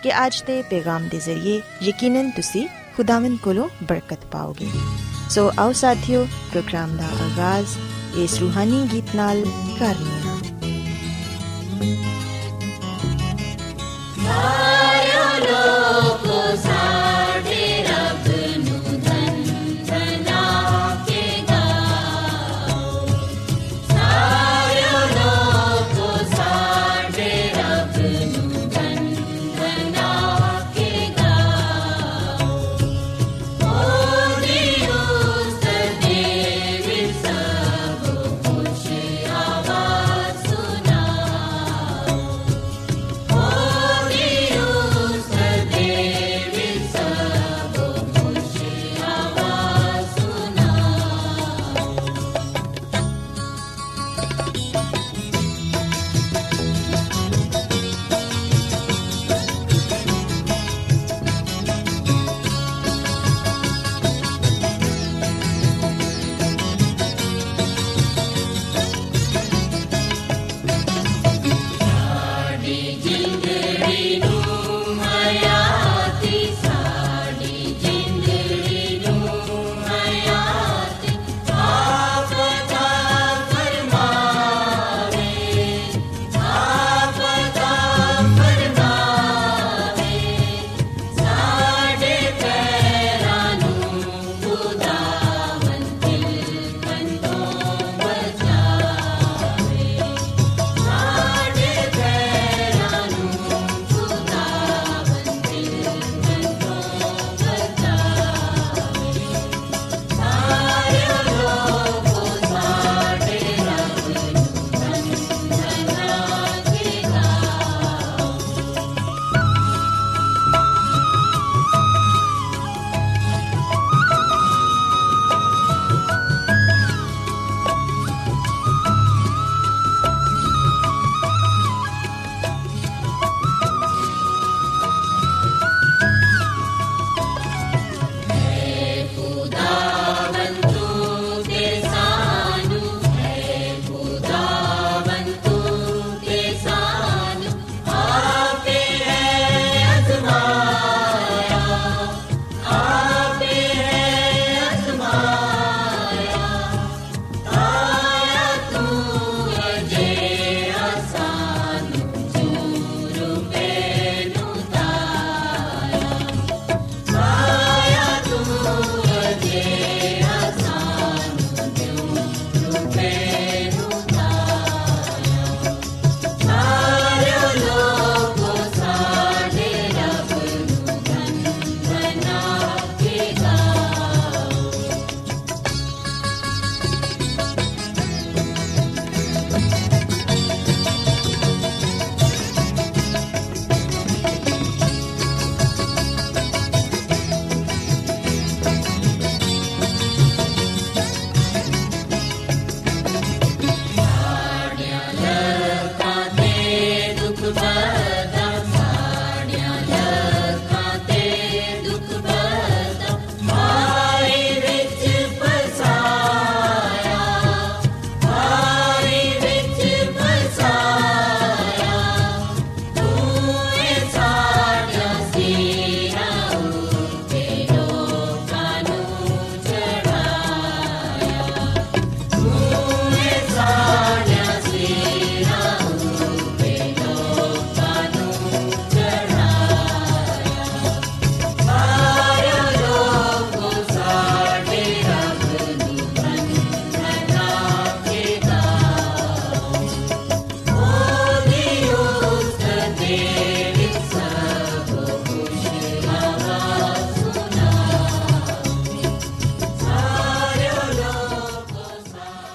ਆ 0.00 0.02
ਕਿ 0.02 0.26
ਅੱਜ 0.26 0.42
ਦੇ 0.46 0.62
ਪੈਗਾਮ 0.62 1.08
ਦੇ 1.08 1.18
ਜ਼ਰੀਏ 1.18 1.62
ਯਕੀਨਨ 1.82 2.30
ਤੁਸੀਂ 2.30 2.68
ਖੁਦਾਵੰਦ 2.96 3.38
ਕੋਲੋਂ 3.38 3.68
ਬਰਕਤ 3.82 4.24
ਪਾਓਗੇ 4.24 4.68
ਸੋ 5.30 5.52
ਆਓ 5.58 5.72
ਸਾਥੀਓ 5.72 6.24
ਪ੍ਰੋਗਰਾਮ 6.24 6.96
ਦਾ 6.96 7.04
ਆਗਾਜ਼ 7.04 7.66
ਇਸ 8.18 8.38
ਰੂਹਾਨੀ 8.38 8.88
ਗੀਤ 8.92 9.14
ਨਾਲ 9.16 9.44
ਕਰਨੇ 9.78 10.20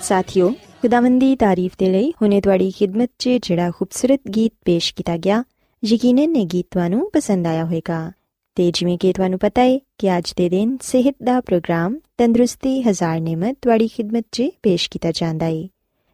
ਸਾਥਿਓ, 0.05 0.49
ਖੁਦਾਵੰਦ 0.81 1.19
ਦੀ 1.19 1.35
ਤਾਰੀਫ 1.35 1.71
ਦੇ 1.77 1.89
ਲਈ 1.89 2.13
ਹੁਣੇ 2.21 2.41
ਤੁਹਾਡੀ 2.41 2.71
ਖਿਦਮਤ 2.71 3.09
'ਚ 3.19 3.29
ਜਿਹੜਾ 3.29 3.71
ਖੂਬਸੂਰਤ 3.71 4.21
ਗੀਤ 4.35 4.53
ਪੇਸ਼ 4.65 4.95
ਕੀਤਾ 4.95 5.17
ਗਿਆ, 5.17 5.43
ਯਕੀਨਨ 5.85 6.35
ਇਹ 6.35 6.45
ਗੀਤ 6.45 6.67
ਤੁਹਾਨੂੰ 6.71 7.09
ਪਸੰਦ 7.13 7.47
ਆਇਆ 7.47 7.65
ਹੋਵੇਗਾ। 7.65 8.11
ਤੇ 8.55 8.71
ਜਿਵੇਂ 8.71 8.97
ਕਿ 8.97 9.13
ਤੁਹਾਨੂੰ 9.13 9.39
ਪਤਾ 9.39 9.61
ਹੈ 9.61 9.79
ਕਿ 9.97 10.17
ਅੱਜ 10.17 10.33
ਦੇ 10.37 10.49
ਦਿਨ 10.49 10.77
ਸਿਹਤ 10.81 11.15
ਦਾ 11.23 11.41
ਪ੍ਰੋਗਰਾਮ 11.41 11.99
ਤੰਦਰੁਸਤੀ 12.17 12.81
ਹਜ਼ਾਰ 12.81 13.19
ਨਿਮਤ 13.19 13.57
ਤੁਹਾਡੀ 13.61 13.87
ਖਿਦਮਤ 13.87 14.25
'ਚ 14.31 14.43
ਪੇਸ਼ 14.63 14.89
ਕੀਤਾ 14.89 15.11
ਜਾਂਦਾ 15.11 15.45
ਹੈ 15.45 15.67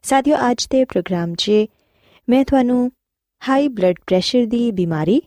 ਸਾਥਿਓ, 0.03 0.35
ਅੱਜ 0.51 0.67
ਦੇ 0.69 0.85
ਪ੍ਰੋਗਰਾਮ 0.85 1.35
'ਚ 1.35 1.51
ਮੈਂ 2.29 2.45
ਤੁਹਾਨੂੰ 2.45 2.91
ਹਾਈ 3.49 3.67
ਬਲੱਡ 3.67 3.95
ਪ੍ਰੈਸ਼ਰ 4.07 4.45
ਦੀ 4.45 4.71
ਬਿਮਾਰੀ, 4.71 5.21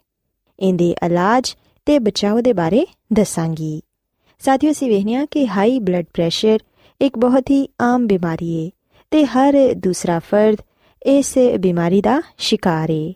ਇਹਦੇ 0.60 0.94
ਇਲਾਜ 1.06 1.54
ਤੇ 1.86 1.98
ਬਚਾਓ 1.98 2.40
ਦੇ 2.40 2.52
ਬਾਰੇ 2.52 2.86
ਦੱਸਾਂਗੀ। 3.12 3.80
ਸਾਥਿਓ, 4.38 4.70
ਅਸੀਂ 4.70 4.88
ਵੇਖਿਆ 4.88 5.26
ਕਿ 5.26 5.48
ਹਾਈ 5.48 5.78
ਬਲੱਡ 5.78 6.06
ਪ੍ਰੈਸ਼ਰ 6.14 6.58
ਇੱਕ 7.00 7.18
ਬਹੁਤ 7.18 7.50
ਹੀ 7.50 7.66
ਆਮ 7.80 8.06
ਬਿਮਾਰੀ 8.06 8.64
ਹੈ 8.64 8.70
ਤੇ 9.10 9.24
ਹਰ 9.24 9.54
ਦੂਸਰਾ 9.74 10.18
ਫਰਦ 10.18 10.56
ਇਸ 11.02 11.34
ਬਿਮਾਰੀ 11.60 12.00
ਦਾ 12.00 12.20
ਸ਼ਿਕਾਰ 12.38 12.90
ਹੈ 12.90 13.12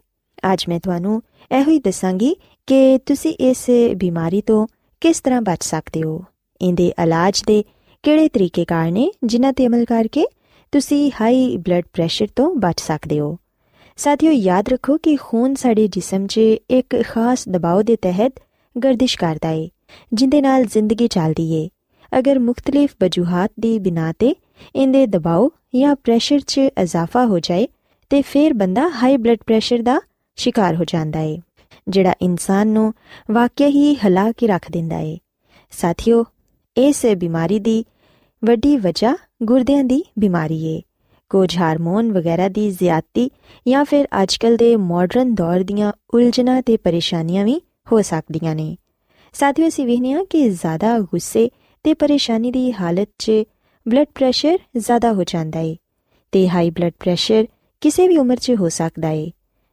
ਅੱਜ 0.52 0.64
ਮੈਂ 0.69 0.80
ਤੁਹਾਨੂੰ 0.80 1.22
ਇਹੋ 1.52 1.70
ਹੀ 1.70 1.78
ਦੱਸਾਂਗੀ 1.78 2.34
ਕਿ 2.69 2.98
ਤੁਸੀਂ 3.06 3.34
ਇਸ 3.40 3.64
ਬਿਮਾਰੀ 3.96 4.40
ਤੋਂ 4.40 4.66
ਕਿਸ 5.00 5.20
ਤਰ੍ਹਾਂ 5.20 5.40
ਬਚ 5.42 5.64
ਸਕਦੇ 5.64 6.02
ਹੋ। 6.02 6.22
ਇਹਦੇ 6.60 6.92
ਇਲਾਜ 7.02 7.42
ਦੇ 7.46 7.62
ਕਿਹੜੇ 8.02 8.28
ਤਰੀਕੇ 8.28 8.64
ਕਾਰ 8.64 8.90
ਨੇ 8.90 9.10
ਜਿਨ੍ਹਾਂ 9.25 9.52
ਤੇ 9.52 9.66
ਅਮਲ 9.66 9.84
ਕਰਕੇ 9.84 10.26
ਤੁਸੀਂ 10.72 11.10
ਹਾਈ 11.20 11.56
ਬਲੱਡ 11.56 11.84
ਪ੍ਰੈਸ਼ਰ 11.92 12.26
ਤੋਂ 12.36 12.54
ਬਚ 12.54 12.80
ਸਕਦੇ 12.80 13.20
ਹੋ। 13.20 13.36
ਸਾਥੀਓ, 13.96 14.30
ਯਾਦ 14.30 14.69
ਰੱਖੋ 14.69 14.96
ਕਿ 14.96 15.16
ਖੂਨ 15.16 15.54
ਸਾਡੇ 15.54 15.86
ਜਿਸਮ 15.88 16.26
'ਚ 16.26 16.38
ਇੱਕ 16.70 17.02
ਖਾਸ 17.02 17.48
ਦਬਾਅ 17.48 17.82
ਦੇ 17.82 17.96
ਤਹਿਤ 17.96 18.32
ਗਰਦਿਸ਼ 18.76 19.19
ਕਰਦਾ 19.19 19.48
ਹੈ 19.48 19.69
ਜਿੰਦੇ 20.12 20.40
ਨਾਲ 20.40 20.64
ਜ਼ਿੰਦਗੀ 20.64 21.08
ਚੱਲਦੀ 21.08 21.46
ਹੈ 21.54 21.69
ਅਗਰ 22.12 22.38
ਮੁxtਲਿਫ 22.38 22.94
ਵਜੂਹਾਤ 23.02 23.50
ਦੀ 23.60 23.78
ਬਿਨਾ 23.78 24.12
ਤੇ 24.19 24.34
ਇਹਦੇ 24.76 25.06
ਦਬਾਅ 25.06 25.49
ਜਾਂ 25.75 25.94
ਪ੍ਰੈਸ਼ਰ 25.96 26.40
'ਚ 26.40 26.58
ਇਜ਼ਾਫਾ 26.58 27.25
ਹੋ 27.26 27.38
ਜਾਏ, 27.38 27.66
ਤੇ 28.10 28.22
ਫਿਰ 28.22 28.55
ਬੰਦਾ 28.55 28.88
ਹਾਈ 28.88 29.16
ਬਲੱਡ 29.16 29.38
ਪ੍ਰੈਸ਼ਰ 29.46 29.82
ਦਾ 29.82 30.00
ਸ਼ਿਕਾਰ 30.38 30.76
ਹੋ 30.76 30.84
ਜਾਂਦਾ 30.84 31.20
ਹੈ 31.20 31.37
ਜਿਹੜਾ 31.88 32.14
ਇਨਸਾਨ 32.22 32.69
ਨੂੰ 32.69 32.93
ਵਾਕਿਆ 33.31 33.69
ਹੀ 33.69 33.94
ਹਿਲਾ 34.05 34.31
ਕੇ 34.32 34.46
ਰੱਖ 34.46 34.70
ਦਿੰਦਾ 34.70 34.96
ਹੈ 34.96 35.16
ਸਾਥੀਓ, 35.70 36.25
ਇਸ 36.76 37.06
ਬਿਮਾਰੀ 37.19 37.58
ਦੀ 37.58 37.84
ਵੱਡੀ 38.43 38.76
ਵਜ੍ਹਾ 38.76 39.16
ਗੁਰਦਿਆਂ 39.43 39.84
ਦੀ 39.84 40.02
ਬਿਮਾਰੀ 40.19 40.58
ਹੈ 40.66 40.81
ਕੁਝ 41.31 41.56
ਹਾਰਮੋਨ 41.58 42.12
ਵਗੈਰਾ 42.12 42.49
ਦੀ 42.49 42.70
ਜ਼ਿਆਦਤੀ 42.70 43.31
ਜਾਂ 43.69 43.84
ਫਿਰ 43.84 44.06
ਅੱਜਕੱਲ 44.22 44.56
ਦੇ 44.56 44.75
ਮਾਡਰਨ 44.76 45.34
ਦੌਰ 45.34 45.61
ਦੀਆਂ 45.61 45.93
ਉਲਝਣਾਂ 46.14 46.62
ਤੇ 46.62 46.76
ਪਰੇਸ਼ਾਨੀਆਂ 46.76 47.44
ਵੀ 47.44 47.61
ਹੋ 47.93 48.00
ਸਕਦੀਆਂ 48.02 48.54
ਨੇ। 48.54 48.76
ਸਾਥੀਓ, 49.32 49.69
ਅਸੀਂ 49.69 49.87
ਵੇਖਦੇ 49.87 50.12
ਹਾਂ 50.12 50.25
ਕਿ 50.25 50.49
ਜ਼ਿਆਦਾ 50.50 50.99
ਗੁੱਸੇ 50.99 51.49
ਤੇ 51.88 51.93
ਪਰੇਸ਼ਾਨੀ 51.94 52.50
ਦੀ 52.50 52.73
ਹਾਲਤ 52.73 53.08
'ਚ 53.19 53.32
ਬਲੱਡ 53.87 54.06
ਪ੍ਰੈਸ਼ਰ 54.14 54.58
ਜ਼ਿਆਦਾ 54.76 55.12
ਹੋ 55.12 55.25
ਜਾਂਦਾ 55.25 55.61
ਹੈ 55.61 55.75
ਤੇ 56.32 56.49
ਹਾਈ 56.49 56.70
ਬਲੱਡ 56.70 56.93
ਪ੍ਰੈਸ਼ਰ 57.00 57.46
ਕਿਸੇ 57.81 58.08
ਵੀ 58.08 58.17
ਉਮਰ 58.19 58.37
'ਚ 58.37 58.50
ਹੋ 58.50 58.69
ਸਕਦਾ 58.69 59.08
ਹੈ 59.08 59.25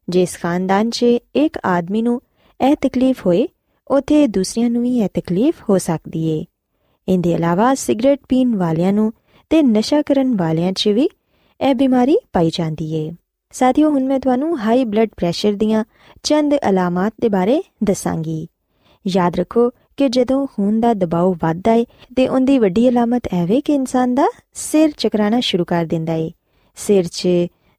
ਜਿਸ 0.07 0.37
ਖਾਨਦਾਨ 0.37 0.89
'ਚ 0.89 1.03
ਇੱਕ 1.35 1.57
ਆਦਮੀ 1.65 2.01
ਨੂੰ 2.01 2.21
ਇਹ 2.59 2.75
ਤਕਲੀਫ 2.81 3.25
ਹੋਏ, 3.25 3.47
ਉਥੇ 3.87 4.27
ਦੂਸਰਿਆਂ 4.27 4.69
ਨੂੰ 4.69 4.81
ਵੀ 4.81 4.97
ਇਹ 4.99 5.09
ਤਕਲੀਫ 5.13 5.61
ਹੋ 5.69 5.77
ਸਕਦੀ 5.77 6.23
ਹੈ 6.29 6.45
ਇਹਦੇ 7.07 7.33
ਇਲਾਵਾ 7.33 7.73
ਸਿਗਰਟ 7.75 8.19
ਪੀਣ 8.29 8.55
ਵਾਲਿਆਂ 8.55 8.93
ਨੂੰ 8.93 9.11
ਤੇ 9.49 9.61
ਨਸ਼ਾ 9.63 10.01
ਕਰਨ 10.01 10.35
ਵਾਲਿਆਂ 10.35 10.71
'ਚ 10.73 10.87
ਵੀ 10.87 11.09
ਇਹ 11.59 11.75
ਬਿਮਾਰੀ 11.75 12.17
ਪਾਈ 12.33 12.49
ਜਾਂਦੀ 12.53 12.93
ਹੈ 12.95 13.13
ਸਾਥੀਓ, 13.53 13.89
ਹੁਣ 13.89 14.03
ਮੈਂ 14.03 14.19
ਤੁਹਾਨੂੰ 14.19 14.59
ਹਾਈ 14.59 14.83
ਬਲੱਡ 14.83 15.09
ਪ੍ਰੈਸ਼ਰ 15.17 15.53
ਦੀਆਂ 15.53 15.83
ਚੰਦ 16.23 16.55
ਅਲਾਮਤ 16.69 17.13
ਦੇ 17.21 17.29
ਬਾਰੇ 17.29 17.61
ਦੱਸਾਂਗੀ। 17.83 18.47
ਯਾਦ 19.05 19.35
ਰੱਖੋ 19.35 19.71
ਕਿ 19.96 20.08
ਜਦੋਂ 20.08 20.46
ਖੂਨ 20.46 20.80
ਦਾ 20.80 20.92
ਦਬਾਅ 20.94 21.34
ਵੱਧਦਾ 21.42 21.72
ਹੈ 21.72 21.84
ਤੇ 22.16 22.26
ਉਹਦੀ 22.28 22.58
ਵੱਡੀ 22.58 22.88
ਅਲਾਮਤ 22.88 23.28
ਐਵੇਂ 23.32 23.60
ਕਿ 23.62 23.74
ਇਨਸਾਨ 23.74 24.14
ਦਾ 24.14 24.26
ਸਿਰ 24.54 24.92
ਚਕਰਾਣਾ 24.98 25.40
ਸ਼ੁਰੂ 25.40 25.64
ਕਰ 25.64 25.84
ਦਿੰਦਾ 25.84 26.12
ਹੈ 26.12 26.30
ਸਿਰ 26.76 27.06
'ਚ 27.06 27.28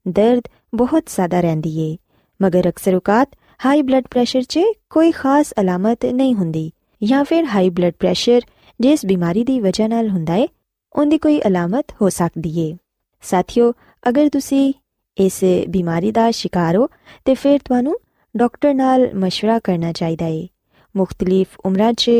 ਦਰਦ 0.05 0.47
ਬਹੁਤ 0.75 1.09
ਜ਼ਿਆਦਾ 1.15 1.41
ਰਹਿੰਦੀ 1.41 1.79
ਹੈ 1.79 1.95
ਮਗਰ 2.39 2.69
ਅਕਸਰ 2.69 2.95
ਔਕਾਤ 2.95 3.27
ਹਾਈ 3.65 3.81
ਬਲੱਡ 3.81 4.07
ਪ੍ਰੈਸ਼ਰ 4.11 4.41
'ਚ 4.41 4.59
ਕੋਈ 4.89 5.11
ਖਾਸ 5.11 5.53
ਅਲਾਮਤ 5.61 6.05
ਨਹੀਂ 6.05 6.35
ਹੁੰਦੀ 6.35 6.71
ਜਾਂ 7.01 7.23
ਫਿਰ 7.23 7.45
ਹਾਈ 7.45 7.69
ਬਲੱਡ 7.69 7.93
ਪ੍ਰੈਸ਼ਰ 7.99 8.41
ਜਿਸ 8.79 9.05
ਬਿਮਾਰੀ 9.05 9.43
ਦੀ 9.43 9.59
ਵਜ੍ਹਾ 9.59 9.87
ਨਾਲ 9.87 10.09
ਹੁੰਦਾ 10.09 10.33
ਹੈ 10.33 10.47
ਉਹਦੀ 10.95 11.17
ਕੋਈ 11.17 11.39
ਅਲਾਮਤ 11.47 11.93
ਹੋ 12.01 12.09
ਸਕਦੀ 12.09 12.59
ਹੈ 12.59 12.77
ਸਾਥੀਓ 13.23 13.71
ਅਗਰ 14.09 14.29
ਤੁਸੀਂ 14.29 14.73
ਇਸ 15.17 15.43
ਬਿਮਾਰੀ 15.69 16.11
ਦਾ 16.11 16.29
ਸ਼ਿਕਾਰ 16.31 16.77
ਹੋ 16.77 16.87
ਤੇ 17.25 17.33
ਫਿਰ 17.33 17.59
ਤੁਹਾਨੂੰ 17.59 17.95
ਡਾਕਟਰ 18.35 18.73
ਨਾਲ 18.73 19.09
مشورہ 19.15 19.59
ਕਰਨਾ 19.63 19.91
ਚਾਹੀਦਾ 19.91 20.25
ਹੈ 20.25 20.47
ਮੁxtਲਿਫ 20.96 21.46
ਉਮਰਾਂ 21.64 21.92
'ਚ 21.92 22.10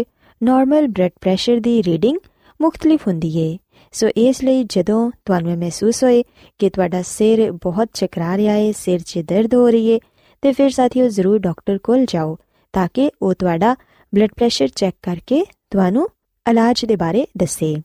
ਨਾਰਮਲ 0.43 0.87
ਬਲੱਡ 0.87 1.11
ਪ੍ਰੈਸ਼ਰ 1.21 1.61
ਦੀ 1.61 1.83
ਰੀਡਿੰਗ 1.83 2.19
ਮੁxtਲਿਫ 2.63 3.09
ਹੁੰਦੀ 3.09 3.53
ਹੈ 3.53 3.59
ਸੋ 3.93 4.09
ਇਸ 4.09 4.45
ਲਈ 4.45 4.65
ਜਦੋਂ 4.69 5.11
ਤੁਹਾਨੂੰ 5.25 5.53
ਇਹ 5.53 5.57
ਮਹਿਸੂਸ 5.57 6.05
ਹੋਏ 6.05 6.23
ਕਿ 6.59 6.71
ਤੁਹਾਡਾ 6.71 7.03
ਸਿਰ 7.03 7.53
ਬਹੁਤ 7.53 7.89
ਚਕਰਾ 7.95 8.37
ਰਿਹਾ 8.37 8.55
ਹੈ 8.55 8.73
ਸਿਰ 8.73 9.01
'ਚ 9.01 9.19
ਦਰਦ 9.19 9.55
ਹੋ 9.55 9.69
ਰਹੀ 9.71 9.95
ਹੈ 9.95 9.99
ਤੇ 10.43 10.53
ਫਿਰ 10.53 10.71
ਸਾਥੀਓ 10.71 11.09
ਜ਼ਰੂਰ 11.09 11.39
ਡਾਕਟਰ 11.39 11.79
ਕੋਲ 11.79 12.05
ਜਾਓ 12.09 12.37
ਤਾਂ 12.73 12.89
ਕਿ 12.95 13.11
ਉਹ 13.23 13.35
ਤੁਹਾਡਾ 13.35 13.77
ਬਲੱਡ 14.15 14.29
ਪ੍ਰੈਸ਼ਰ 14.37 14.69
ਚੈੱਕ 14.69 14.97
ਕਰਕੇ 15.03 15.45
ਤੁਹਾਨੂੰ 15.71 16.09
ਇਲਾਜ 16.51 16.85
ਦੇ 16.85 16.97
ਬਾਰੇ 16.97 17.27
ਦੱਸੇ। 17.37 17.77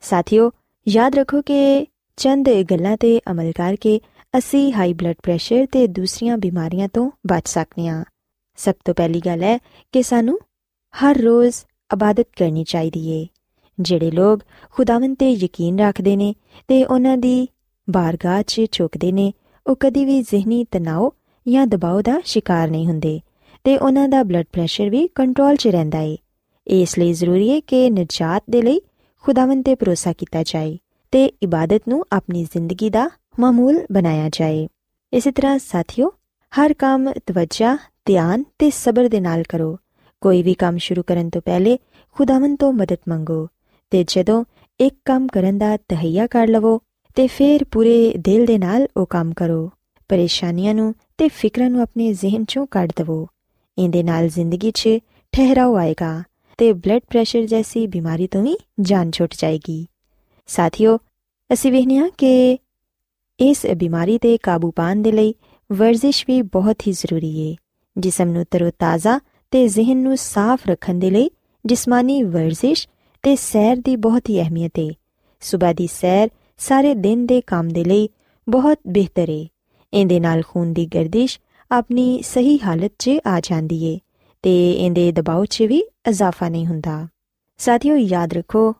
ਸਾਥੀਓ, 0.00 0.50
ਯਾਦ 0.88 1.14
ਰੱਖੋ 1.14 1.42
ਕਿ 1.42 1.86
ਚੰਦ 2.16 2.48
ਗੱਲਾਂ 2.70 2.96
ਤੇ 2.96 3.20
ਅਮਲ 3.30 3.52
ਕਰਕੇ 3.52 4.00
ਅਸੀਂ 4.38 4.72
ਹਾਈ 4.72 4.92
ਬਲੱਡ 4.92 5.14
ਪ੍ਰੈਸ਼ਰ 5.22 5.66
ਤੇ 5.72 5.86
ਦੂਸਰੀਆਂ 5.86 6.38
ਬਿਮਾਰੀਆਂ 6.38 6.88
ਤੋਂ 6.88 7.10
ਬਚ 7.26 7.48
ਸਕਦੇ 7.48 7.88
ਹਾਂ। 7.88 8.04
ਸਭ 8.60 8.74
ਤੋਂ 8.84 8.94
ਪਹਿਲੀ 8.94 9.20
ਗੱਲ 9.26 9.42
ਹੈ 9.42 9.58
ਕਿ 9.92 10.02
ਸਾਨੂੰ 10.02 10.38
ਹਰ 10.92 11.16
ਰੋਜ਼ 11.16 11.54
ਇਬਾਦਤ 11.94 12.26
ਕਰਨੀ 12.38 12.64
ਚਾਹੀਦੀ 12.64 13.08
ਏ। 13.10 13.26
ਜਿਹੜੇ 13.80 14.10
ਲੋਕ 14.10 14.40
ਖੁਦਾਵੰਦ 14.72 15.16
ਤੇ 15.18 15.30
ਯਕੀਨ 15.30 15.78
ਰੱਖਦੇ 15.78 16.16
ਨੇ 16.16 16.34
ਤੇ 16.68 16.84
ਉਹਨਾਂ 16.84 17.16
ਦੀ 17.16 17.48
ਬਾਰਗਾਹ 17.90 18.42
'ਚ 18.42 18.62
ਝੁਕਦੇ 18.72 19.12
ਨੇ, 19.12 19.32
ਉਹ 19.66 19.76
ਕਦੀ 19.80 20.04
ਵੀ 20.04 20.20
ਜ਼ਿਹਨੀ 20.22 20.64
ਤਣਾਅ 20.70 21.10
ਜਾਂ 21.48 21.66
ਦਬਾਅ 21.66 22.02
ਦਾ 22.02 22.20
ਸ਼ਿਕਾਰ 22.24 22.70
ਨਹੀਂ 22.70 22.86
ਹੁੰਦੇ 22.86 23.20
ਤੇ 23.64 23.76
ਉਹਨਾਂ 23.78 24.08
ਦਾ 24.08 24.22
ਬਲੱਡ 24.22 24.46
ਪ੍ਰੈਸ਼ਰ 24.52 24.90
ਵੀ 24.90 25.06
ਕੰਟਰੋਲ 25.08 25.56
'ਚ 25.56 25.68
ਰਹਿੰਦਾ 25.68 25.98
ਏ। 25.98 26.16
ਇਸ 26.66 26.98
ਲਈ 26.98 27.12
ਜ਼ਰੂਰੀ 27.12 27.50
ਹੈ 27.50 27.60
ਕਿ 27.60 27.90
ਨਜਾਤ 27.90 28.42
ਦੇ 28.50 28.62
ਲਈ 28.62 28.80
ਖੁਦਾਵੰਦ 29.22 29.64
ਤੇ 29.64 29.74
ਭਰੋਸਾ 29.74 30.12
ਕੀਤਾ 30.12 30.42
ਜਾਏ 30.42 30.78
ਤੇ 31.10 31.24
ਇਬਾਦਤ 31.42 31.82
ਨੂੰ 31.88 32.04
ਆਪਣੀ 32.12 32.44
ਜ਼ਿੰਦਗੀ 32.44 32.90
ਦਾ 32.90 33.10
ਮਾਮੂਲ 33.40 33.80
ਬਣਾਇਆ 33.92 34.28
ਜਾਏ। 34.32 34.68
ਇਸੇ 35.12 35.32
ਤਰ੍ਹਾਂ 35.32 35.58
ਸਾਥੀਓ, 35.58 36.12
ਹਰ 36.52 36.74
ਕੰਮ 36.74 37.12
ਤਵੱਜਾ 37.26 37.76
ਧਿਆਨ 38.10 38.44
ਤੇ 38.58 38.70
ਸਬਰ 38.70 39.08
ਦੇ 39.08 39.20
ਨਾਲ 39.20 39.42
ਕਰੋ। 39.42 39.78
ਕੋਈ 40.20 40.42
ਵੀ 40.42 40.54
ਕੰਮ 40.54 40.76
ਸ਼ੁਰੂ 40.76 41.02
ਕਰਨ 41.02 41.30
ਤੋਂ 41.30 41.40
ਪਹਿਲੇ 41.44 41.78
ਖੁਦਾਵੰਦ 42.16 42.58
ਤੋਂ 42.58 42.72
ਮਦਦ 42.72 42.96
ਮੰਗੋ 43.08 43.46
ਤੇ 43.90 44.04
ਜਦੋਂ 44.08 44.44
ਇੱਕ 44.80 44.96
ਕੰਮ 45.04 45.26
ਕਰਨ 45.26 45.58
ਦਾ 45.58 45.76
ਤਹਈਆ 45.76 46.26
ਕਰ 46.26 46.48
ਲਵੋ 46.48 46.80
ਤੇ 47.14 47.26
ਫਿਰ 47.26 47.64
ਪੂਰੇ 47.64 48.14
ਦਿਲ 48.18 48.46
ਦੇ 48.46 48.58
ਨਾਲ 48.58 48.86
ਉਹ 48.96 49.06
ਕੰਮ 49.06 49.32
ਕਰੋ। 49.32 49.70
ਪਰੇਸ਼ਾਨੀਆਂ 50.08 50.74
ਨੂੰ 50.74 50.94
ਤੇ 51.18 51.28
ਫਿਕਰਾਂ 51.28 51.70
ਨੂੰ 51.70 51.82
ਆਪਣੇ 51.82 52.12
ਜ਼ਿਹਨ 52.12 52.44
ਚੋਂ 52.44 52.66
ਕੱਢ 52.70 52.92
ਦਵੋ। 52.96 53.26
ਇਹਦੇ 53.78 54.02
ਨਾਲ 54.02 54.28
ਜ਼ਿੰਦਗੀ 54.28 54.70
'ਚ 54.70 54.88
ਠਹਿਰਾਓ 55.32 55.76
ਆਏਗਾ 55.76 56.22
ਤੇ 56.58 56.72
ਬਲੱਡ 56.72 57.00
ਪ੍ਰੈਸ਼ਰ 57.10 57.46
ਜੈਸੀ 57.46 57.86
ਬਿਮਾਰੀ 57.86 58.26
ਤੋਂ 58.26 58.42
ਵੀ 58.42 58.56
ਜਾਨ 58.80 59.10
ਛੁੱਟ 59.10 59.34
ਜਾਏਗੀ। 59.38 59.86
ਸਾਥੀਓ, 60.46 60.98
ਅਸੀਂ 61.52 61.72
ਵੇਖਿਆ 61.72 62.08
ਕਿ 62.18 62.58
ਇਸ 63.40 63.66
ਬਿਮਾਰੀ 63.76 64.18
ਤੇ 64.18 64.36
ਕਾਬੂ 64.36 64.70
ਪਾਉਣ 64.70 65.02
ਦੇ 65.02 65.12
ਲਈ 65.12 65.34
ਵਰਜ਼ਿਸ਼ 65.72 66.24
ਵੀ 66.28 66.42
ਬਹੁਤ 66.42 66.86
ਹੀ 66.86 66.92
ਜ਼ਰੂਰੀ 66.92 67.50
ਹੈ 67.50 67.56
ਜਿਸਮ 67.98 68.28
ਨੂੰ 68.28 68.44
ਤਰੋਤਾਜ਼ਾ 68.50 69.20
ਤੇ 69.50 69.68
ਜ਼ਿਹਨ 69.68 69.96
ਨੂੰ 69.96 70.16
ਸਾਫ਼ 70.16 70.68
ਰੱਖਣ 70.68 70.94
ਦੇ 70.94 71.10
ਲਈ 71.10 71.30
ਜਿਸਮਾਨੀ 71.66 72.22
ਵਰਜ਼ਿਸ਼ 72.22 72.88
ਤੇ 73.22 73.36
ਸੈਰ 73.36 73.76
ਦੀ 73.76 73.96
ਬਹੁਤ 73.96 74.30
ਹੀ 74.30 74.40
ਅਹਿਮੀਅਤ 74.40 74.72
ਹੈ 74.78 74.88
ਸਵੇਰ 75.40 75.74
ਦੀ 75.74 75.86
ਸੈਰ 75.86 76.28
ਸਾਰੇ 76.58 76.94
ਦਿਨ 76.94 77.26
ਦੇ 77.26 77.40
ਕੰਮ 77.40 77.68
ਦੇ 77.68 77.84
ਲਈ 77.84 78.08
ਬਹੁਤ 78.48 78.78
ਬਿਹਤਰ 78.86 79.30
ਹੈ 79.30 79.46
ਇਹਦੇ 79.94 80.20
ਨਾਲ 80.20 80.42
ਖੂਨ 80.48 80.72
ਦੀ 80.72 80.86
ਗਰਦਿਸ਼ 80.86 81.40
ਆਪਣੀ 81.70 82.22
ਸਹੀ 82.22 82.58
ਹਾਲਤ 82.58 82.92
'ਚ 82.98 83.10
ਆ 83.26 83.40
ਜਾਂਦੀ 83.40 83.94
ਹੈ 83.94 83.98
ਤੇ 84.42 84.72
ਇਹਦੇ 84.72 85.12
ਦਬਾਅ 85.12 85.44
'ਚ 85.44 85.62
ਵੀ 85.62 85.84
ਇਜ਼ਾਫਾ 86.08 86.48
ਨਹੀਂ 86.48 86.66
ਹੁੰਦਾ। 86.66 87.08
ਸਾਥੀਓ, 87.58 87.96
ਯਾਦ 87.96 88.32
ਰੱਖੋ 88.32 88.72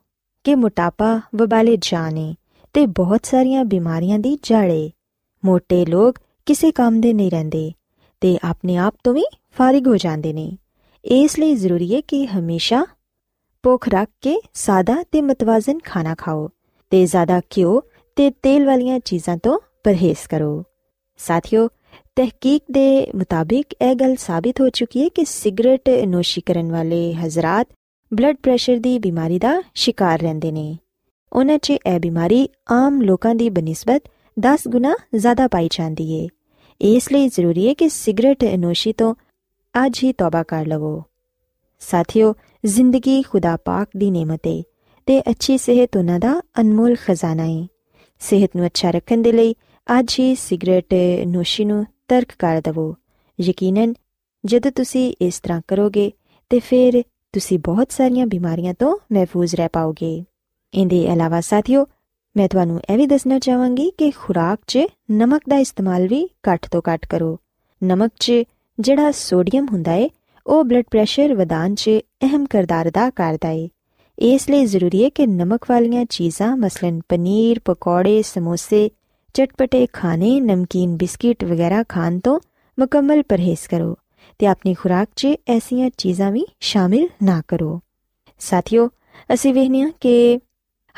ਕਿ 0.44 0.54
ਮੋਟਾਪਾ 0.54 1.20
ਵਬਾਲੇ 1.36 1.78
ਜਾਨ 1.80 2.34
ਤੇ 2.72 2.86
ਬਹੁਤ 2.86 3.26
ਸਾਰੀਆਂ 3.26 3.64
ਬਿਮਾਰੀਆਂ 3.64 4.18
ਦੀ 4.18 4.38
ਜੜ 4.42 4.70
ਏ। 4.70 4.90
ਮੋٹے 5.44 5.86
ਲੋਕ 5.88 6.18
ਕਿਸੇ 6.46 6.72
ਕੰਮ 6.72 7.00
ਦੇ 7.00 7.12
ਨਹੀਂ 7.12 7.30
ਰਹਿੰਦੇ। 7.30 7.72
ਤੇ 8.20 8.38
ਆਪਣੇ 8.44 8.76
ਆਪ 8.76 8.94
ਤੋਂ 9.04 9.14
ਵੀ 9.14 9.24
ਫਾਰਿਗ 9.58 9.88
ਹੋ 9.88 9.96
ਜਾਂਦੇ 9.96 10.32
ਨੇ। 10.32 10.56
ਇਸ 11.04 11.38
ਲਈ 11.38 11.54
ਜ਼ਰੂਰੀ 11.54 11.94
ਹੈ 11.94 12.00
ਕਿ 12.00 12.26
ਹਮੇਸ਼ਾ 12.26 12.86
ਭੁੱਖ 13.62 13.88
ਰੱਖ 13.88 14.08
ਕੇ 14.20 14.40
ਸਾਦਾ 14.54 15.04
ਤੇ 15.12 15.22
ਮਤਵਾਜ਼ਨ 15.22 15.78
ਖਾਣਾ 15.84 16.14
ਖਾਓ 16.14 16.48
ਤੇ 16.90 17.06
ਜ਼ਿਆਦਾ 17.06 17.40
ਘਿਓ 17.40 17.82
ਤੇ 18.16 18.30
ਤੇਲ 18.30 18.66
ਵਾਲੀਆਂ 18.66 19.00
ਚੀਜ਼ਾਂ 19.00 19.36
ਤੋਂ 19.36 19.58
ਪਰਹੇਜ਼ 19.84 20.28
ਕਰੋ। 20.28 20.64
ਸਾਥੀਓ, 21.18 21.68
ਤਹਿਕੀਕ 22.16 22.62
ਦੇ 22.70 23.06
ਮੁਤਾਬਿਕ 23.14 23.66
ਇਹ 23.82 23.94
ਗੱਲ 23.94 24.16
ਸਾਬਿਤ 24.16 24.60
ਹੋ 24.60 24.68
ਚੁੱਕੀ 24.68 25.04
ਹੈ 25.04 25.08
ਕਿ 25.08 25.24
ਸਿਗਰਟ 25.24 25.88
ਨੋਸ਼ੀ 25.88 26.42
ਕਰਨ 26.42 26.72
ਵਾਲੇ 26.72 27.14
ਹਜ਼ਰਤ 27.14 27.68
ਬਲੱਡ 28.14 28.36
ਪ੍ਰੈਸ਼ਰ 28.42 28.76
ਦੀ 28.76 28.98
ਬਿਮਾਰੀ 28.98 29.38
ਦਾ 29.38 29.62
ਸ਼ਿਕਾਰ 29.74 30.20
ਰਹਿੰਦੇ 30.20 30.52
ਨੇ। 30.52 30.78
ਉਹਨਾਂ 31.32 31.58
'ਚ 31.58 31.70
ਇਹ 31.70 32.00
ਬਿਮਾਰੀ 32.00 32.48
ਆਮ 32.70 33.02
ਲੋਕਾਂ 33.02 33.34
ਦੀ 33.34 33.50
ਬਨਿਸਬਤ 33.50 34.02
10 34.40 34.68
ਗੁਣਾ 34.68 34.94
ਜ਼ਿਆਦਾ 35.14 35.48
ਪਾਈ 35.48 35.68
ਜਾਂਦੀ 35.72 36.22
ਹੈ 36.22 36.28
ਇਸ 36.80 37.12
ਲਈ 37.12 37.28
ਜ਼ਰੂਰੀ 37.28 37.68
ਹੈ 37.68 37.74
ਕਿ 37.74 37.88
ਸਿਗਰਟ 37.88 38.44
ਨੋਸ਼ੀ 38.44 38.92
ਤੋਂ 38.92 39.14
ਅੱਜ 39.86 39.98
ਹੀ 40.04 40.12
ਤੌਬਾ 40.12 40.42
ਕਰ 40.42 40.66
ਲਵੋ। 40.66 41.02
ਸਾਥੀਓ, 41.80 42.34
ਜ਼ਿੰਦਗੀ 42.64 43.22
ਖੁਦਾ 43.22 43.56
ਪਾਕ 43.56 43.88
ਦੀ 43.96 44.10
ਨੇਮਤ 44.10 44.46
ਹੈ 44.46 44.62
ਤੇ 45.06 45.20
ਅੱਛੀ 45.20 45.58
ਸਿਹਤ 45.58 45.96
ਉਹਨਾਂ 45.96 46.18
ਦਾ 46.20 46.40
ਅਨਮੋਲ 46.60 46.96
ਖਜ਼ਾਨਾ 47.04 47.44
ਹੈ 47.44 47.66
ਸਿਹਤ 48.20 48.56
ਨੂੰ 48.56 48.66
ਅੱਛਾ 48.66 48.90
ਰੱਖਣ 48.90 49.22
ਦੇ 49.22 49.32
ਲਈ 49.32 49.54
ਅੱਜ 49.86 50.16
ਹੀ 50.20 50.34
ਸਿਗਰਟ 50.34 50.94
ਨੋਸ਼ੀ 51.26 51.64
ਨੂੰ 51.64 51.84
ਤਰਕ 52.08 52.28
ਕਰ 52.38 52.60
ਦਵੋ। 52.64 52.94
ਯਕੀਨਨ, 53.40 53.94
ਜਦੋਂ 54.44 54.70
ਤੁਸੀਂ 54.70 55.14
ਇਸ 55.20 55.40
ਤਰ੍ਹਾਂ 55.40 55.60
ਕਰੋਗੇ 55.68 56.10
ਤੇ 56.50 56.60
ਫਿਰ 56.60 57.02
ਤੁਸੀਂ 57.32 57.58
ਬਹੁਤ 57.58 57.92
ਸਾਰੀਆਂ 57.92 58.26
ਬਿਮਾਰੀਆਂ 58.26 58.74
ਤੋਂ 58.78 58.96
ਮਹਿਫੂਜ਼ 59.12 59.54
ਰਹਿ 59.54 59.68
ਪਾਓਗੇ। 59.72 60.24
ਇਹਦੇ 60.74 61.02
ਇਲਾਵਾ 61.02 61.40
ਸਾਥੀਓ 61.40 61.86
ਮੈਂ 62.36 62.48
ਤੁਹਾਨੂੰ 62.48 62.80
ਇਹ 62.92 62.96
ਵੀ 62.96 63.06
ਦੱਸਣਾ 63.06 63.38
ਚਾਹਾਂਗੀ 63.38 63.92
ਕਿ 63.98 64.10
ਖੁਰਾਕ 64.10 64.58
'ਚ 64.66 64.78
ਨਮਕ 65.10 65.42
ਦਾ 65.48 65.58
ਇਸਤੇਮਾਲ 65.58 66.06
ਵੀ 66.08 66.28
ਘੱਟ 66.48 66.66
ਤੋਂ 66.70 66.82
ਘੱਟ 66.92 67.06
ਕਰੋ। 67.06 67.38
ਨਮਕ 67.84 68.10
'ਚ 68.20 68.32
ਜਿਹੜਾ 68.80 69.10
ਸੋਡੀਅਮ 69.10 69.66
ਹੁੰਦਾ 69.72 69.92
ਏ, 69.92 70.10
ਉਹ 70.46 70.64
ਬਲੱਡ 70.64 70.84
ਪ੍ਰੈਸ਼ਰ 70.90 71.34
ਵਧਾਉਣ 71.34 71.74
'ਚ 71.74 71.90
ਅਹਿਮ 72.22 72.46
ਕਿਰਦਾਰ 72.46 72.88
ਅਦਾ 72.88 73.10
ਕਰਦਾ 73.10 73.48
ਏ। 73.48 73.68
ਇਸ 74.18 74.50
ਲਈ 74.50 74.64
ਜ਼ਰੂਰੀ 74.64 75.04
ਹੈ 75.04 75.08
ਕਿ 75.08 75.26
ਨਮਕ 75.26 75.70
ਵਾਲੀਆਂ 75.70 76.04
ਚੀਜ਼ਾਂ 76.04 76.56
ਮਸਲਨ 76.56 77.00
ਪਨੀਰ, 77.08 77.60
ਪਕੌੜੇ, 77.64 78.22
ਸਮੋਸੇ, 78.22 78.90
ਚਟਪਟੇ 79.34 79.86
ਖਾਣੇ, 79.92 80.40
ਨਮਕੀਨ 80.40 80.96
ਬਿਸਕਿਟ 80.96 81.44
ਵਗੈਰਾ 81.44 81.82
ਖਾਣ 81.88 82.18
ਤੋਂ 82.18 82.40
ਮੁਕੰਮਲ 82.78 83.22
ਪਰਹੇਜ਼ 83.22 83.68
ਕਰੋ 83.68 83.96
ਤੇ 84.38 84.46
ਆਪਣੀ 84.46 84.74
ਖੁਰਾਕ 84.74 85.08
'ਚ 85.16 85.28
ਐਸੀਆਂ 85.48 85.90
ਚੀਜ਼ਾਂ 85.98 86.32
ਵੀ 86.32 86.46
ਸ਼ਾਮਿਲ 86.60 87.08
ਨਾ 87.22 87.42
ਕਰੋ। 87.48 87.80
ਸਾਥੀਓ, 88.38 88.88
ਅਸੀਂ 89.34 89.54
ਵੇਖਦੇ 89.54 89.80
ਹਾਂ 89.80 89.90
ਕਿ 90.00 90.38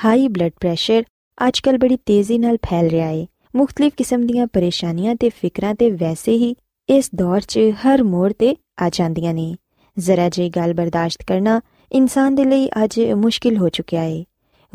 ਹਾਈ 0.04 0.28
ਬਲੱਡ 0.28 0.52
ਪ੍ਰੈਸ਼ਰ 0.60 1.02
ਅੱਜਕੱਲ 1.38 1.78
ਬੜੀ 1.78 1.96
ਤੇਜ਼ੀ 1.96 2.38
ਨਾਲ 2.38 2.56
ਫੈਲ 2.56 2.88
ਰਿਹਾ 2.88 3.06
ਹੈ 3.06 3.26
ਮੁxtਲਿਫ 3.56 3.92
ਕਿਸਮ 3.96 4.26
ਦੀਆਂ 4.26 4.46
ਪਰੇਸ਼ਾਨੀਆਂ 4.46 5.14
ਤੇ 5.14 5.28
ਫਿਕਰਾਂ 5.28 5.74
ਤੇ 5.74 5.90
ਵੈਸੇ 5.90 6.32
ਹੀ 6.32 6.54
ਇਸ 6.88 7.10
ਦੌਰ 7.14 7.40
'ਚ 7.40 7.58
ਹਰ 7.58 8.02
ਮੋੜ 8.02 8.32
ਤੇ 8.32 8.56
ਆ 8.82 8.88
ਜਾਂਦੀਆਂ 8.88 9.34
ਨੇ। 9.34 9.54
ਜ਼ਰਾ 9.98 10.28
ਜਿਹੀ 10.28 10.48
ਗੱਲ 10.48 10.74
ਬਰਦਾਸ਼ਤ 10.74 11.22
ਕਰਨਾ 11.26 11.60
ਇਨਸਾਨ 11.92 12.34
ਦੇ 12.34 12.44
ਲਈ 12.44 12.68
ਅੱਜ 12.84 13.00
ਮੁਸ਼ਕਿਲ 13.16 13.56
ਹੋ 13.56 13.68
ਚੁੱਕਿਆ 13.68 14.02
ਹੈ 14.02 14.22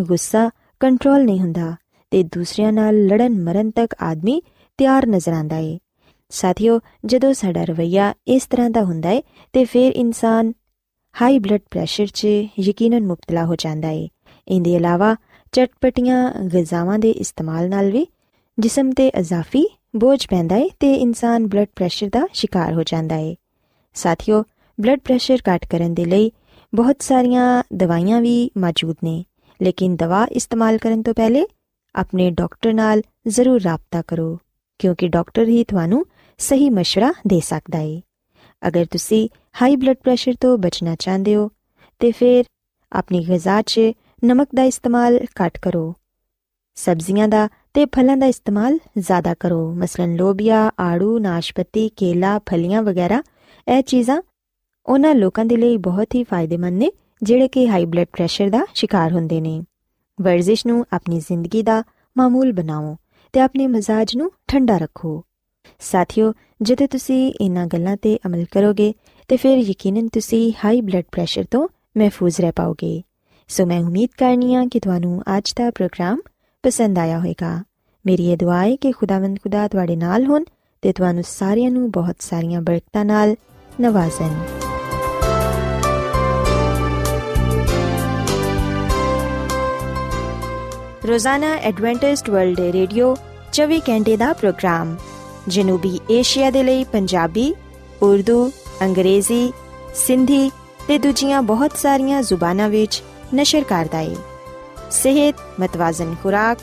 ਗੁੱਸਾ 0.01 0.49
ਕੰਟਰੋਲ 0.79 1.23
ਨਹੀਂ 1.25 1.39
ਹੁੰਦਾ 1.39 1.75
ਤੇ 2.11 2.23
ਦੂਸਰਿਆਂ 2.23 2.73
ਨਾਲ 2.73 3.05
ਲੜਨ 3.05 3.41
ਮਰਨ 3.43 3.71
ਤੱਕ 3.71 3.95
ਆਦਮੀ 4.01 4.41
ਤਿਆਰ 4.79 5.07
ਨਜ਼ਰ 5.07 5.33
ਆਂਦਾ 5.33 5.55
ਹੈ 5.55 5.77
ਸਾਥੀਓ, 6.29 6.79
ਜਦੋਂ 7.05 7.33
ਸਾਡਾ 7.33 7.63
ਰਵਈਆ 7.63 8.13
ਇਸ 8.27 8.45
ਤਰ੍ਹਾਂ 8.45 8.69
ਦਾ 8.69 8.83
ਹੁੰਦਾ 8.83 9.09
ਹੈ 9.09 9.21
ਤੇ 9.53 9.65
ਫਿਰ 9.65 9.91
ਇਨਸਾਨ 9.91 10.53
ਹਾਈ 11.15 11.39
ਬਲੱਡ 11.39 11.61
ਪ੍ਰੈਸ਼ਰ 11.71 12.05
'ਚ 12.05 12.27
ਯਕੀਨਨ 12.59 13.07
ਮੁਬਤਲਾ 13.07 13.45
ਹੋ 13.45 13.55
ਜਾਂਦਾ 13.55 13.87
ਹੈ 13.87 14.07
ਇਹਦੇ 14.47 14.73
ਇਲਾਵਾ 14.73 15.15
ਚਟਪਟੀਆਂ 15.52 16.30
ਗਿਜ਼ਾਵਾਂ 16.44 16.98
ਦੇ 16.98 17.10
ਇਸਤੇਮਾਲ 17.10 17.68
ਨਾਲ 17.68 17.90
ਵੀ 17.90 18.06
ਜਿਸਮ 18.58 18.90
ਤੇ 18.92 19.08
ਇਜ਼ਾਫੀ 19.08 19.64
ਬੋਝ 19.96 20.26
ਪੈਂਦਾ 20.26 20.56
ਹੈ 20.56 20.68
ਤੇ 20.80 20.94
ਇਨਸਾਨ 20.94 21.46
ਬਲੱਡ 21.46 21.68
ਪ੍ਰੈਸ਼ਰ 21.76 22.08
ਦਾ 22.08 22.26
ਸ਼ਿਕਾਰ 22.32 22.72
ਹੋ 22.74 22.82
ਜਾਂਦਾ 22.82 23.14
ਹੈ 23.14 23.34
ਸਾਥੀਓ 23.96 24.42
ਬਲੱਡ 24.78 25.00
ਪ੍ਰੈਸ਼ਰ 25.00 25.38
ਘਟ 25.48 25.66
ਕਰਨ 25.66 25.94
ਦੇ 25.94 26.04
ਲਈ 26.04 26.30
ਬਹੁਤ 26.72 27.02
ਸਾਰੀਆਂ 27.02 27.62
ਦਵਾਈਆਂ 27.74 28.20
ਵੀ 28.20 28.50
ਮੌਜੂਦ 28.58 28.96
ਨੇ 29.04 29.24
ਲੇਕਿਨ 29.60 29.96
ਦਵਾ 29.96 30.26
ਇਸਤੇਮਾਲ 30.30 30.78
ਕਰਨ 30.78 31.02
ਤੋਂ 31.02 31.14
ਪਹਿਲੇ 31.14 31.44
ਆਪਣੇ 31.94 32.30
ਡਾਕਟਰ 32.30 32.72
ਨਾਲ 32.72 33.02
ਜ਼ਰੂਰ 33.28 33.60
ਰਾਬਤਾ 33.62 34.02
ਕਰੋ 34.02 34.38
ਕਿਉਂਕਿ 34.78 35.08
ਡਾਕਟਰ 35.08 35.48
ਹੀ 35.48 35.64
ਤੁਹਾਨੂੰ 35.64 36.04
ਸਹੀ 36.40 36.68
مشورہ 36.70 37.12
ਦੇ 37.26 37.40
ਸਕਦਾ 37.40 37.78
ਹੈ 37.78 38.00
ਅਗਰ 38.62 38.84
ਤੁਸੀਂ 38.84 39.28
ਹਾਈ 39.62 39.76
ਬਲੱਡ 39.76 39.96
ਪ੍ਰੈਸ਼ਰ 39.96 40.34
ਤੋਂ 40.40 40.56
ਬਚਣਾ 40.58 40.94
ਚਾਹੁੰਦੇ 40.94 41.34
ਹੋ 41.36 41.48
ਤੇ 42.00 42.10
ਫਿਰ 42.12 42.44
ਆਪਣੀ 42.92 43.24
ਗਿਜ਼ਾ 43.24 43.60
'ਚ 43.62 43.80
ਨਮਕ 44.25 44.47
ਦਾ 44.55 44.63
ਇਸਤੇਮਾਲ 44.63 45.19
ਘੱਟ 45.41 45.59
ਕਰੋ। 45.59 45.95
ਸਬਜ਼ੀਆਂ 46.75 47.27
ਦਾ 47.27 47.49
ਤੇ 47.73 47.85
ਫਲਾਂ 47.85 48.17
ਦਾ 48.17 48.25
ਇਸਤੇਮਾਲ 48.25 48.79
ਜ਼ਿਆਦਾ 48.97 49.33
ਕਰੋ। 49.33 49.73
ਮਸਲਨ 49.73 50.15
ਲੋਬੀਆ, 50.15 50.71
ਆੜੂ, 50.79 51.19
ਨਾਸ਼ਪਤੀ, 51.19 51.89
ਕੇਲਾ, 51.89 52.39
ਫਲੀਆਂ 52.39 52.83
ਵਗੈਰਾ, 52.83 53.23
ਇਹ 53.67 53.83
ਚੀਜ਼ਾਂ 53.83 54.21
ਉਹਨਾਂ 54.85 55.15
ਲੋਕਾਂ 55.15 55.45
ਦੇ 55.45 55.55
ਲਈ 55.55 55.77
ਬਹੁਤ 55.77 56.15
ਹੀ 56.15 56.23
ਫਾਇਦੇਮੰਦ 56.23 56.77
ਨੇ, 56.77 56.91
ਜਿਹੜੇ 57.23 57.47
ਕਿ 57.47 57.69
ਹਾਈ 57.69 57.85
ਬਲੱਡ 57.85 58.07
ਪ੍ਰੈਸ਼ਰ 58.11 58.49
ਦਾ 58.49 58.65
ਸ਼ਿਕਾਰ 58.73 59.11
ਹੁੰਦੇ 59.11 59.41
ਨੇ। 59.41 59.63
ਵਰਜ਼ਿਸ਼ 60.21 60.67
ਨੂੰ 60.67 60.85
ਆਪਣੀ 60.93 61.19
ਜ਼ਿੰਦਗੀ 61.19 61.63
ਦਾ 61.63 61.83
ਮਾਮੂਲ 62.17 62.53
ਬਣਾਓ 62.53 62.97
ਤੇ 63.33 63.39
ਆਪਣੇ 63.39 63.67
ਮਜ਼ਾਜ 63.67 64.15
ਨੂੰ 64.15 64.31
ਠੰਡਾ 64.47 64.77
ਰੱਖੋ। 64.77 65.23
ਸਾਥੀਓ, 65.79 66.33
ਜਦੋਂ 66.61 66.87
ਤੁਸੀਂ 66.87 67.33
ਇਹਨਾਂ 67.41 67.67
ਗੱਲਾਂ 67.67 67.97
ਤੇ 67.97 68.19
ਅਮਲ 68.27 68.45
ਕਰੋਗੇ 68.51 68.93
ਤੇ 69.27 69.37
ਫਿਰ 69.37 69.57
ਯਕੀਨਨ 69.57 70.07
ਤੁਸੀਂ 70.07 70.53
ਹਾਈ 70.65 70.81
ਬਲੱਡ 70.81 71.03
ਪ੍ਰੈਸ਼ਰ 71.11 71.43
ਤੋਂ 71.51 71.67
ਮਹਿਫੂਜ਼ 71.97 72.41
ਰਹਿ 72.41 72.51
ਪਾਓਗੇ। 72.55 73.01
ਸੋ 73.49 73.65
ਮੈਂ 73.65 73.79
ਉਮੀਦ 73.79 74.09
ਕਰਨੀ 74.17 74.55
ਆ 74.55 74.63
ਕਿ 74.71 74.79
ਤੁਹਾਨੂੰ 74.79 75.21
ਅੱਜ 75.37 75.53
ਦਾ 75.57 75.69
ਪ੍ਰੋਗਰਾਮ 75.69 76.19
ਪਸੰਦ 76.63 76.97
ਆਇਆ 76.99 77.19
ਹੋਵੇਗਾ 77.19 77.51
ਮੇਰੀ 78.05 78.25
ਇਹ 78.31 78.37
ਦੁਆ 78.37 78.57
ਹੈ 78.61 78.75
ਕਿ 78.75 78.91
ਖੁਦਾਵੰਦ 78.91 79.37
ਖੁਦਾ 79.39 79.67
ਤੁਹਾਡੇ 79.67 79.95
ਨਾਲ 79.95 80.25
ਹੋਣ 80.25 80.43
ਤੇ 80.83 80.91
ਤੁਹਾਨੂੰ 80.93 81.23
ਸਾਰਿਆਂ 81.23 81.71
ਨੂੰ 81.71 81.89
ਬਹੁਤ 81.91 82.15
ਸਾਰੀਆਂ 82.19 82.61
ਬਰਕਤਾਂ 82.61 83.05
ਨਾਲ 83.05 83.35
ਨਵਾਜ਼ਣ 83.81 84.35
ਰੋਜ਼ਾਨਾ 91.07 91.55
ਐਡਵੈਂਟਿਸਟ 91.55 92.29
ਵਰਲਡ 92.29 92.59
ਰੇਡੀਓ 92.59 93.15
24 93.53 93.79
ਘੰਟੇ 93.89 94.17
ਦਾ 94.17 94.31
ਪ੍ਰੋਗਰਾਮ 94.33 94.95
ਜਨੂਬੀ 95.47 95.99
ਏਸ਼ੀਆ 96.11 96.49
ਦੇ 96.51 96.63
ਲਈ 96.63 96.83
ਪੰਜਾਬੀ 96.83 97.53
ਉਰਦੂ 98.01 98.49
ਅੰਗਰੇਜ਼ੀ 98.81 99.51
ਸਿੰਧੀ 99.95 100.49
ਤੇ 100.87 100.97
ਦੂਜੀਆਂ 100.97 101.41
ਬਹੁਤ 101.43 101.77
ਸਾਰੀਆਂ 101.77 102.21
ਜ਼ੁਬਾਨਾਂ 102.21 102.69
ਵਿੱਚ 102.69 103.03
ਨਸ਼ਰ 103.34 103.64
ਕਰਦਾ 103.64 103.98
ਹੈ 103.98 104.16
ਸਿਹਤ 104.92 105.60
ਮਤਵਾਜ਼ਨ 105.60 106.14
ਖੁਰਾਕ 106.22 106.58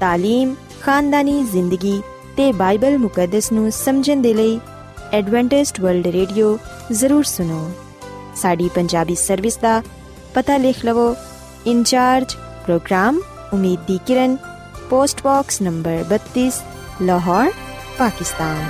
تعلیم 0.00 0.54
ਖਾਨਦਾਨੀ 0.82 1.42
ਜ਼ਿੰਦਗੀ 1.42 2.00
ਤੇ 2.36 2.50
ਬਾਈਬਲ 2.52 2.98
ਮੁਕੱਦਸ 2.98 3.52
ਨੂੰ 3.52 3.70
ਸਮਝਣ 3.72 4.22
ਦੇ 4.22 4.34
ਲਈ 4.34 4.58
ਐਡਵੈਂਟਿਸਟ 5.12 5.80
ਵਰਲਡ 5.80 6.06
ਰੇਡੀਓ 6.06 6.56
ਜ਼ਰੂਰ 6.92 7.24
ਸੁਨੋ 7.24 7.70
ਸਾਡੀ 8.36 8.68
ਪੰਜਾਬੀ 8.68 9.14
ਸਰਵਿਸ 9.14 9.56
ਦਾ 9.56 9.82
ਪਤਾ 10.34 10.56
ਲਿਖ 10.56 10.84
ਲਵੋ 10.84 11.14
ਇੰਚਾਰਜ 11.66 12.34
ਪ੍ਰੋਗਰਾਮ 12.64 13.20
ਉਮੀਦ 13.52 13.80
ਦੀ 13.86 13.98
ਕਿਰਨ 14.06 14.36
post 14.90 15.22
box 15.24 15.60
number 15.62 16.04
32 16.12 16.48
Lahore 17.02 17.50
Pakistan 17.98 18.64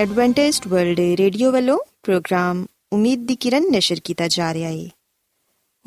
Adventist 0.00 0.66
world 0.68 1.00
radio 1.18 1.52
ਵੱਲੋਂ 1.52 1.78
ਪ੍ਰੋਗਰਾਮ 2.02 2.64
ਉਮੀਦ 2.92 3.26
ਦੀ 3.26 3.36
ਕਿਰਨ 3.36 3.70
ਨਿਸ਼ਰ 3.70 4.00
ਕੀਤਾ 4.04 4.28
ਜਾ 4.28 4.52
ਰਿਹਾ 4.54 4.68
ਹੈ 4.68 4.88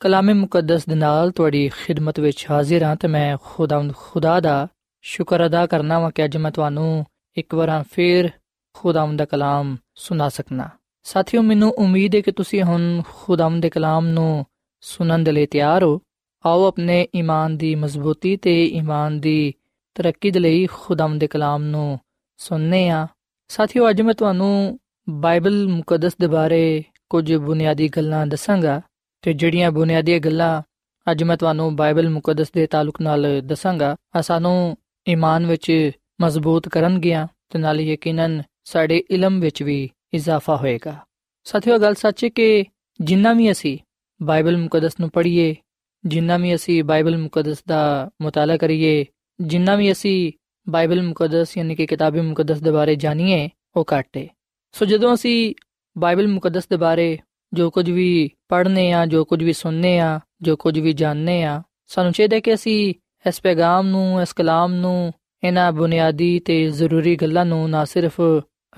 ਕਲਾਮੇ 0.00 0.32
ਮੁਕੱਦਸ 0.32 0.86
ਦੇ 0.86 0.94
ਨਾਲ 0.94 1.30
ਤੁਹਾਡੀ 1.30 1.68
ਖਿਦਮਤ 1.68 2.20
ਵਿੱਚ 2.20 2.46
ਹਾਜ਼ਰ 2.50 2.82
ਹਾਂ 2.82 2.96
ਤੇ 2.96 3.08
ਮੈਂ 3.08 3.36
ਖੁਦਾਵੰਦ 3.42 3.92
ਖੁਦਾ 3.96 4.40
ਦਾ 4.40 4.68
ਸ਼ੁਕਰ 5.02 5.46
ਅਦਾ 5.46 5.66
ਕਰਨਾ 5.66 5.98
ਵਾਂ 5.98 6.10
ਕਿ 6.10 6.24
ਅੱਜ 6.24 6.36
ਮੈਂ 6.36 6.50
ਤੁਹਾਨੂੰ 6.50 7.06
ਇੱਕ 7.36 7.54
ਵਾਰ 7.54 7.84
ਫੇਰ 7.92 8.30
ਖੁਦਾਵੰਦ 8.74 9.18
ਦਾ 9.18 9.24
ਕਲਾਮ 9.24 9.76
ਸੁਣਾ 9.94 10.28
ਸਕਣਾ 10.28 10.68
ਸਾਥੀਓ, 11.04 11.42
ਮੈਨੂੰ 11.42 11.70
ਉਮੀਦ 11.70 12.14
ਹੈ 12.14 12.20
ਕਿ 12.20 12.32
ਤੁਸੀਂ 12.32 12.62
ਹੁਣ 12.62 13.02
ਖੁਦਾਵੰਦ 13.14 13.62
ਦੇ 13.62 13.70
ਕਲਾਮ 13.70 14.06
ਨੂੰ 14.06 14.46
ਸੁਣਨ 14.80 15.24
ਦੇ 15.24 15.32
ਲਈ 15.32 15.46
ਤਿਆਰ 15.46 15.82
ਹੋ। 15.82 16.00
ਆਓ 16.46 16.66
ਆਪਣੇ 16.68 17.08
ਈਮਾਨ 17.16 17.56
ਦੀ 17.56 17.74
ਮਜ਼ਬੂਤੀ 17.74 18.36
ਤੇ 18.36 18.64
ਈਮਾਨ 18.64 19.20
ਦੀ 19.20 19.54
ਤਰੱਕੀ 19.94 20.30
ਦੇ 20.30 20.40
ਲਈ 20.40 20.66
ਖੁਦਾਵੰਦ 20.66 21.20
ਦੇ 21.20 21.26
ਕਲਾਮ 21.26 21.62
ਨੂੰ 21.62 21.98
ਸੁਣਨੇ 22.36 22.88
ਆ। 22.88 23.06
ਸਾਥੀਓ, 23.48 23.90
ਅੱਜ 23.90 24.02
ਮੈਂ 24.02 24.14
ਤੁਹਾਨੂੰ 24.14 24.78
ਬਾਈਬਲ 25.08 25.68
ਮੁਕੱਦਸ 25.68 26.16
ਦੇ 26.20 26.26
ਬਾਰੇ 26.26 26.84
ਕੁਝ 27.10 27.34
ਬੁਨਿਆਦੀ 27.34 27.88
ਗੱਲਾਂ 27.88 28.26
ਦੱਸਾਂਗਾ। 28.26 28.80
ਤੇ 29.22 29.32
ਜਿਹੜੀਆਂ 29.32 29.70
ਬੁਨਿਆਦੀ 29.70 30.18
ਗੱਲਾਂ 30.18 30.62
ਅੱਜ 31.10 31.22
ਮੈਂ 31.22 31.36
ਤੁਹਾਨੂੰ 31.36 31.76
ਬਾਈਬਲ 31.76 32.10
ਮੁਕੱਦਸ 32.10 32.50
ਦੇ 32.50 32.66
ਤਾਲੁਕ 32.66 33.00
ਨਾਲ 33.00 33.26
ਦੱਸਾਂਗਾ 33.44 33.96
ਆ 34.16 34.20
ਸਾਨੂੰ 34.20 34.76
ਈਮਾਨ 35.08 35.46
ਵਿੱਚ 35.46 35.90
ਮਜ਼ਬੂਤ 36.20 36.68
ਕਰਨਗੀਆਂ 36.68 37.26
ਤੇ 37.48 37.58
ਨਾਲ 37.58 37.80
ਯਕੀਨਨ 37.80 38.42
ਸਾਡੇ 38.64 39.04
ਇਲਮ 39.10 39.40
ਵਿੱਚ 39.40 39.62
ਵੀ 39.62 39.90
ਇਜ਼ਾਫਾ 40.14 40.56
ਹੋਏਗਾ। 40.56 40.96
ਸਾਥੀਓ 41.44 41.78
ਗੱਲ 41.78 41.94
ਸੱਚ 41.94 42.24
ਹੈ 42.24 42.28
ਕਿ 42.28 42.64
ਜਿੰਨਾ 43.00 43.32
ਵੀ 43.32 43.52
ਅਸੀਂ 43.52 43.78
ਬਾਈਬਲ 44.22 44.56
ਮੁਕੱਦਸ 44.56 45.00
ਨੂੰ 45.00 45.10
ਪੜ੍ਹੀਏ, 45.10 45.56
ਜਿੰਨਾ 46.06 46.36
ਵੀ 46.36 46.54
ਅਸੀਂ 46.54 46.84
ਬਾਈਬਲ 46.84 47.18
ਮੁਕੱਦਸ 47.18 47.64
ਦਾ 47.68 48.10
ਮਤਾਲਾ 48.22 48.56
ਕਰੀਏ, 48.56 49.04
ਜਿੰਨਾ 49.40 49.76
ਵੀ 49.76 49.92
ਅਸੀਂ 49.92 50.32
ਬਾਈਬਲ 50.68 51.02
ਮੁਕੱਦਸ 51.02 51.56
ਯਾਨੀ 51.56 51.74
ਕਿ 51.74 51.86
ਕਿਤਾਬੀ 51.86 52.20
ਮੁਕੱਦਸ 52.20 52.60
ਦੇ 52.60 52.70
ਬਾਰੇ 52.70 52.94
ਜਾਣੀਏ, 52.94 53.48
ਉਹ 53.76 53.84
ਘੱਟੇ 53.98 54.28
ਸੋ 54.72 54.84
ਜਦੋਂ 54.84 55.14
ਅਸੀਂ 55.14 55.54
ਬਾਈਬਲ 55.98 56.28
ਮੁਕੱਦਸ 56.28 56.68
ਦੇ 56.68 56.76
ਬਾਰੇ 56.76 57.18
ਜੋ 57.52 57.70
ਕੁਝ 57.70 57.90
ਵੀ 57.90 58.30
ਪੜ੍ਹਨੇ 58.48 58.92
ਆ, 58.92 59.06
ਜੋ 59.06 59.24
ਕੁਝ 59.24 59.42
ਵੀ 59.44 59.52
ਸੁਣਨੇ 59.52 59.98
ਆ, 59.98 60.20
ਜੋ 60.42 60.56
ਕੁਝ 60.56 60.78
ਵੀ 60.78 60.92
ਜਾਣਨੇ 60.92 61.42
ਆ, 61.44 61.62
ਸਾਨੂੰ 61.86 62.12
ਚਾਹੀਦਾ 62.12 62.40
ਕਿ 62.40 62.54
ਅਸੀਂ 62.54 62.94
ਇਸ 63.28 63.40
ਪੈਗਾਮ 63.40 63.86
ਨੂੰ, 63.86 64.22
ਇਸ 64.22 64.32
ਕਲਾਮ 64.32 64.72
ਨੂੰ, 64.72 65.12
ਇਹਨਾਂ 65.44 65.72
ਬੁਨਿਆਦੀ 65.72 66.38
ਤੇ 66.40 66.70
ਜ਼ਰੂਰੀ 66.70 67.16
ਗੱਲਾਂ 67.16 67.44
ਨੂੰ 67.44 67.70
ਨਾ 67.70 67.84
ਸਿਰਫ 67.84 68.20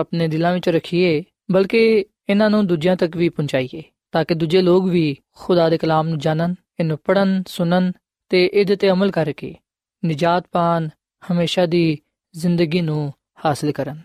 ਆਪਣੇ 0.00 0.28
ਦਿਲਾਂ 0.28 0.52
ਵਿੱਚ 0.54 0.68
ਰੱਖੀਏ, 0.68 1.22
ਬਲਕਿ 1.50 2.04
ਇਹਨਾਂ 2.28 2.50
ਨੂੰ 2.50 2.66
ਦੂਜਿਆਂ 2.66 2.96
ਤੱਕ 2.96 3.16
ਵੀ 3.16 3.28
ਪਹੁੰਚਾਈਏ, 3.28 3.82
ਤਾਂ 4.12 4.25
ਕਿ 4.25 4.34
ਦੂਜੇ 4.34 4.62
ਲੋਕ 4.62 4.84
ਵੀ 4.84 5.16
ਖੁਦਾ 5.37 5.68
ਦੇ 5.68 5.78
ਕਲਾਮ 5.78 6.08
ਨੂੰ 6.08 6.18
ਜਾਣਨ, 6.18 6.54
ਇਹਨੂੰ 6.80 6.98
ਪੜਨ 7.04 7.42
ਸੁਣਨ 7.48 7.92
ਤੇ 8.30 8.44
ਇਹਦੇ 8.54 8.76
ਤੇ 8.76 8.90
ਅਮਲ 8.90 9.10
ਕਰਕੇ 9.10 9.54
ਨਜਾਤ 10.02 10.46
ਪਾਣ 10.52 10.88
ਹਮੇਸ਼ਾ 11.22 11.66
ਦੀ 11.66 11.98
ਜ਼ਿੰਦਗੀ 12.34 12.80
ਨੂੰ 12.80 13.12
ਹਾਸਲ 13.44 13.72
ਕਰਨ। 13.72 14.00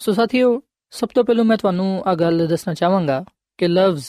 ਸੋ 0.00 0.12
ਸਾਥੀਓ, 0.12 0.60
ਸਭ 0.90 1.08
ਤੋਂ 1.14 1.24
ਪਹਿਲਾਂ 1.24 1.44
ਮੈਂ 1.44 1.56
ਤੁਹਾਨੂੰ 1.56 2.02
ਆ 2.06 2.14
ਗੱਲ 2.14 2.46
ਦੱਸਣਾ 2.46 2.74
ਚਾਹਾਂਗਾ 2.74 3.24
ਕਿ 3.58 3.68
ਲਫ਼ਜ਼ 3.68 4.06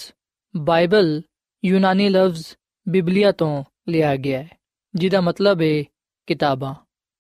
ਬਾਈਬਲ 0.58 1.22
ਯੂਨਾਨੀ 1.66 2.10
ਲਫ਼ਜ਼ 2.10 2.46
ਬਿਬਲੀਆ 2.90 3.32
ਤੋਂ 3.32 3.64
ਲਿਆ 3.90 4.16
ਗਿਆ 4.16 4.42
ਹੈ 4.44 4.58
ਜਿਹਦਾ 4.96 5.22
ਮਤਲਬ 5.22 5.62
ਹੈ 5.62 5.84
ਕਿਤਾਬਾਂ 6.28 6.76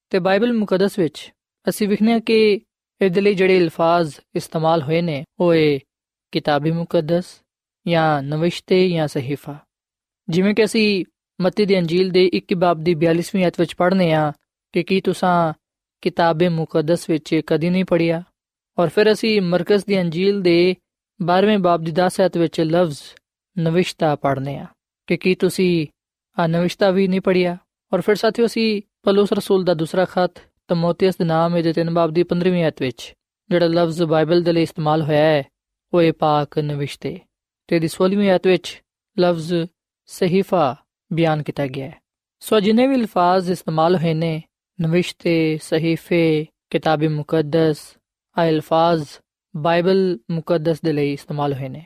ਤੇ 0.10 0.20
ਬਾਈਬਲ 0.20 0.53
ਮੁਕੱਦਸ 0.53 1.00
ਵਿੱਚ 1.00 1.32
ਅਸੀਂ 1.70 1.88
ਵਿਖਨੇ 1.88 2.20
ਕਿ 2.20 2.62
ਇਹਦੇ 3.01 3.22
ਲਈ 3.22 3.34
ਜਿਹੜੇ 3.34 3.58
ਅਲਫਾਜ਼ 3.58 4.20
ਇਸਤੇਮਾਲ 4.36 4.82
ਹੋਏ 4.82 5.01
ਨੇ 5.01 5.24
ਉਹ 5.39 5.53
ਹੈ 5.53 5.80
ਕਿਤਾਬੀ 6.32 6.72
ਮੁਕੱਦਸ 6.72 7.25
ਜਾਂ 7.88 8.24
ਨਵਿਸ਼ਤੇ 8.24 8.89
ਜਾਂ 8.89 9.08
ਸਹੀਫਾ 9.08 9.58
ਜਿਵੇਂ 10.30 10.56
ਕਿ 10.56 10.63
ਅਸੀਂ 10.63 11.06
ਮੱਤੀ 11.39 11.65
ਦੀ 11.65 11.80
ਅੰਜੀਲ 11.80 12.10
ਦੇ 12.12 12.30
1 12.36 12.56
ਬਾਬ 12.56 12.84
ਦੀ 12.84 12.96
42ਵੀਂ 12.96 13.48
ਅਧ 13.48 13.53
ਵਿੱਚ 13.60 13.75
ਪੜ੍ਹਨੇ 13.75 14.13
ਆ 14.13 14.32
ਕਿ 14.74 14.84
ਕੀ 14.84 15.01
ਤੁਸੀਂ 15.01 15.53
ਕਿਤਾਬੇ 16.01 16.50
ਮੁਕੱਦਸ 16.50 17.10
ਵਿੱਚ 17.10 17.42
ਕਦੀ 17.48 17.70
ਨਹੀਂ 17.70 17.86
ਪੜਿਆ 17.86 18.24
ਔਰ 18.77 18.89
ਫਿਰ 18.89 19.12
ਅਸੀਂ 19.12 19.42
ਮਰਕਜ਼ 19.42 19.86
ਦੀ 19.86 20.01
ਅੰਜੀਲ 20.01 20.42
ਦੇ 20.42 20.75
12ਵੇਂ 21.22 21.60
ਬਾਬ 21.60 21.84
ਦੀ 21.84 21.91
10 21.91 22.25
ਅਧ 22.25 22.38
ਵਿੱਚ 22.38 22.62
ਲਫ਼ਜ਼ 22.62 22.98
ਨਵਿਸ਼ਤਾ 23.58 24.15
ਪੜ੍ਹਨੇ 24.15 24.58
ਆ 24.58 24.65
ਕਿ 25.08 25.17
ਕੀ 25.17 25.36
ਤੁਸੀਂ 25.36 25.88
ਆ 26.39 26.48
ਨਵਿਸ਼ਤਾ 26.48 26.89
ਵੀ 26.89 27.08
ਨਹੀਂ 27.08 27.22
ਪੜਿਆ 27.22 27.58
ਔਰ 27.93 28.01
ਫਿਰ 28.01 28.15
ਸਾਥੀਓ 28.15 28.46
ਅਸੀਂ 28.46 28.82
ਪਲੂਸ 29.03 29.34
ਰਸੂਲ 29.34 29.63
ਦਾ 29.63 29.74
ਦੂਸਰਾ 29.74 30.05
ਖਤ 30.05 30.41
ਤਮੋਥੀਅਸ 30.67 31.17
ਦੇ 31.17 31.25
ਨਾਮ 31.25 31.58
ਇਹਦੇ 31.58 31.74
3 31.82 31.93
ਬਾਬ 31.93 32.12
ਦੀ 32.12 32.24
15ਵੀਂ 32.24 32.67
ਅਧ 32.67 32.74
ਵਿੱਚ 32.79 33.13
ਜਿਹੜਾ 33.50 33.65
ਲਫ਼ਜ਼ 33.65 34.03
ਬਾਈਬਲ 34.03 34.41
ਦੇ 34.41 34.51
ਲਈ 34.51 34.62
ਇਸਤੇਮਾਲ 34.62 35.01
ਹੋਇਆ 35.01 35.24
ਹੈ, 35.24 35.43
ਉਹ 35.93 36.01
ਹੈ 36.01 36.12
ਪਾਕ 36.12 36.60
ਨਵਿਸ਼ਤੇ। 36.60 37.20
ਤੇ 37.67 37.79
ਦੀ 37.79 37.88
16ਵੀਂ 37.88 38.36
ਅਧ 38.36 38.48
ਵਿੱਚ 38.48 38.84
ਲਫ਼ਜ਼ 39.20 39.53
ਸਹੀਫਾ 40.05 40.75
ਬਿਆਨ 41.13 41.43
ਕੀਤਾ 41.43 41.67
ਗਿਆ 41.67 41.86
ਹੈ। 41.86 42.01
ਸੋ 42.39 42.60
ਜਿਨੇ 42.60 42.88
ਵੀ 42.88 42.96
ਅਲਫਾਜ਼ 42.96 43.51
ਇਸਤੇਮਾਲ 43.51 43.96
ਹੋਏ 43.96 44.13
ਨੇ, 44.13 44.43
ਨਵਿਸ਼ਤੇ, 44.82 45.60
ਸਹੀਫੇ, 45.62 46.46
ਕਿਤਾਬੀ 46.70 47.08
ਮੁਕੱਦਸ 47.08 47.98
ਆ 48.38 48.50
ਅਲਫਾਜ਼ 48.50 49.05
ਬਾਈਬਲ 49.55 50.19
ਮੁਕੱਦਸ 50.31 50.81
ਦੇ 50.81 50.93
ਲਈ 50.93 51.13
ਇਸਤੇਮਾਲ 51.13 51.53
ਹੋਏ 51.53 51.69
ਨੇ। 51.69 51.86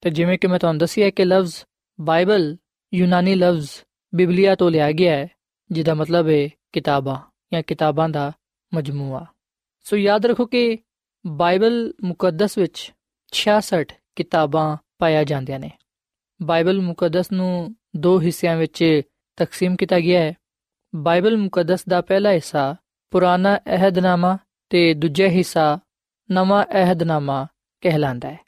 ਤੇ 0.00 0.10
ਜਿਵੇਂ 0.10 0.38
ਕਿ 0.38 0.46
ਮੈਂ 0.46 0.58
ਤੁਹਾਨੂੰ 0.58 0.78
ਦੱਸਿਆ 0.78 1.10
ਕਿ 1.10 1.24
ਲਫ਼ਜ਼ 1.24 1.54
ਬਾਈਬਲ 2.00 2.56
ਯੂਨਾਨੀ 2.94 3.34
ਲਫ਼ਜ਼ 3.34 3.70
ਬਿਬਲੀਆ 4.14 4.54
ਤੋਂ 4.54 4.70
ਲਿਆ 4.70 4.92
ਗਿਆ 4.92 5.16
ਹੈ, 5.16 5.28
ਜਿਹਦਾ 5.70 5.94
ਮਤਲਬ 5.94 6.28
ਹੈ 6.28 6.48
ਕਿਤਾਬਾਂ 6.72 7.16
ਜਾਂ 7.52 7.62
ਕਿਤਾਬਾਂ 7.62 8.08
ਦਾ 8.08 8.32
ਮਜਮੂਆ। 8.74 9.26
ਸੋ 9.82 9.96
ਯਾਦ 9.96 10.26
ਰੱਖੋ 10.26 10.46
ਕਿ 10.46 10.78
ਬਾਈਬਲ 11.26 11.94
ਮੁਕੱਦਸ 12.02 12.58
ਵਿੱਚ 12.58 12.92
66 13.32 13.86
ਕਿਤਾਬਾਂ 14.16 14.76
ਪਾਇਆ 14.98 15.24
ਜਾਂਦੀਆਂ 15.24 15.60
ਨੇ। 15.60 15.70
ਬਾਈਬਲ 16.42 16.80
ਮੁਕੱਦਸ 16.80 17.32
ਨੂੰ 17.32 17.76
ਦੋ 17.96 18.20
ਹਿੱਸਿਆਂ 18.20 18.56
ਵਿੱਚ 18.56 19.02
ਤਕਸੀਮ 19.36 19.76
ਕੀਤਾ 19.76 20.00
ਗਿਆ 20.00 20.20
ਹੈ। 20.20 20.34
ਬਾਈਬਲ 20.94 21.36
ਮੁਕੱਦਸ 21.36 21.84
ਦਾ 21.88 22.00
ਪਹਿਲਾ 22.00 22.30
ਹਿੱਸਾ 22.30 22.76
ਪੁਰਾਣਾ 23.10 23.56
ਅਹਿਦਨਾਮਾ 23.56 24.38
ਤੇ 24.70 24.94
ਦੂਜਾ 24.94 25.26
ਹਿੱਸਾ 25.26 25.78
ਨਵਾਂ 26.30 26.64
ਅਹਿਦਨਾਮਾ 26.64 27.46
ਕਹਿਲਾਂਦਾ 27.82 28.30
ਹੈ 28.30 28.38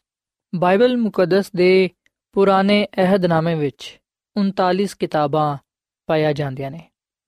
ਬਾਈਬਲ 0.53 0.97
ਮੁਕੱਦਸ 0.97 1.51
ਦੇ 1.57 1.89
ਪੁਰਾਣੇ 2.35 2.85
ਅਹਿਦਨਾਮੇ 2.99 3.55
ਵਿੱਚ 3.55 3.99
39 4.37 4.95
ਕਿਤਾਬਾਂ 4.99 5.57
ਪਾਇਆ 6.09 6.33
ਜਾਂਦੀਆਂ 6.33 6.71
ਨੇ 6.71 6.81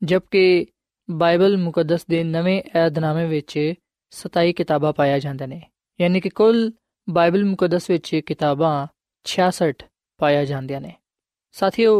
ਜਦਕਿ 0.03 0.67
ਬਾਈਬਲ 1.09 1.57
ਮੁਕੱਦਸ 1.57 2.07
ਦੇ 2.07 2.23
ਨਵੇਂ 2.25 2.63
ਅਹਿਦਨਾਮੇ 2.75 3.27
ਵਿੱਚ 3.27 3.59
27 4.13 4.53
ਕਿਤਾਬਾਂ 4.53 4.93
ਪਾਇਆ 4.93 5.19
ਜਾਂਦੀਆਂ 5.19 5.49
ਨੇ 5.49 5.61
ਯਾਨੀ 6.01 6.21
ਕਿ 6.21 6.29
ਕੁੱਲ 6.31 6.71
ਬਾਈਬਲ 7.09 7.45
ਮੁਕੱਦਸ 7.45 7.91
ਵਿੱਚ 7.91 8.15
ਕਿਤਾਬਾਂ 8.27 8.75
66 9.27 9.73
ਪਾਇਆ 10.21 10.45
ਜਾਂਦੀਆਂ 10.45 10.81
ਨੇ 10.81 10.93
ਸਾਥੀਓ 11.55 11.95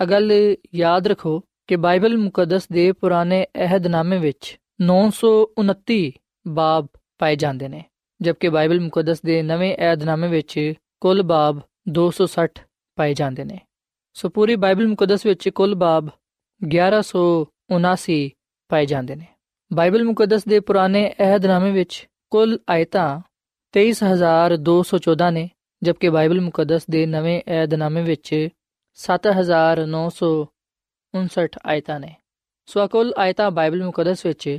ਅਗਲ 0.00 0.32
ਯਾਦ 0.74 1.06
ਰੱਖੋ 1.06 1.40
ਕਿ 1.68 1.76
ਬਾਈਬਲ 1.76 2.16
ਮੁਕੱਦਸ 2.16 2.66
ਦੇ 2.72 2.90
ਪੁਰਾਣੇ 2.92 3.44
ਅਹਿਦਨਾਮੇ 3.56 4.18
ਵਿੱਚ 4.18 4.56
929 4.82 6.00
ਬਾਬ 6.46 6.86
ਪਾਏ 7.18 7.36
ਜਾਂਦੇ 7.36 7.68
ਨੇ, 7.68 7.84
ਜਦਕਿ 8.22 8.48
ਬਾਈਬਲ 8.48 8.80
ਮੁਕੱਦਸ 8.80 9.22
ਦੇ 9.22 9.42
ਨਵੇਂ 9.42 9.76
ਅਹਿਦਨਾਮੇ 9.76 10.28
ਵਿੱਚ 10.28 10.72
ਕੁੱਲ 11.00 11.22
ਬਾਬ 11.22 11.60
260 11.88 12.48
ਪਾਏ 12.96 13.14
ਜਾਂਦੇ 13.14 13.44
ਨੇ। 13.44 13.60
ਸੋ 14.14 14.28
ਪੂਰੀ 14.28 14.56
ਬਾਈਬਲ 14.56 14.86
ਮੁਕੱਦਸ 14.86 15.26
ਵਿੱਚ 15.26 15.48
ਕੁੱਲ 15.48 15.74
ਬਾਬ 15.74 16.08
1179 16.68 18.30
ਪਾਏ 18.68 18.86
ਜਾਂਦੇ 18.86 19.16
ਨੇ। 19.16 19.26
ਬਾਈਬਲ 19.72 20.04
ਮੁਕੱਦਸ 20.04 20.44
ਦੇ 20.44 20.60
ਪੁਰਾਣੇ 20.60 21.14
ਅਹਿਦਨਾਮੇ 21.20 21.70
ਵਿੱਚ 21.70 22.08
ਕੁੱਲ 22.30 22.58
ਆਇਤਾਂ 22.70 23.20
23214 23.72 25.30
ਨੇ, 25.30 25.50
ਜਦਕਿ 25.82 26.08
ਬਾਈਬਲ 26.08 26.40
ਮੁਕੱਦਸ 26.40 26.82
ਦੇ 26.90 27.06
ਨਵੇਂ 27.06 27.42
ਏਧਨਾਮੇ 27.48 28.02
ਵਿੱਚ 28.02 28.48
7959 28.94 31.58
ਆਇਤਾਂ 31.66 32.00
ਨੇ। 32.00 32.14
ਸੋ 32.66 32.88
ਕੁੱਲ 32.88 33.14
ਆਇਤਾਂ 33.18 33.50
ਬਾਈਬਲ 33.50 33.84
ਮੁਕੱਦਸ 33.84 34.26
ਵਿੱਚ 34.26 34.58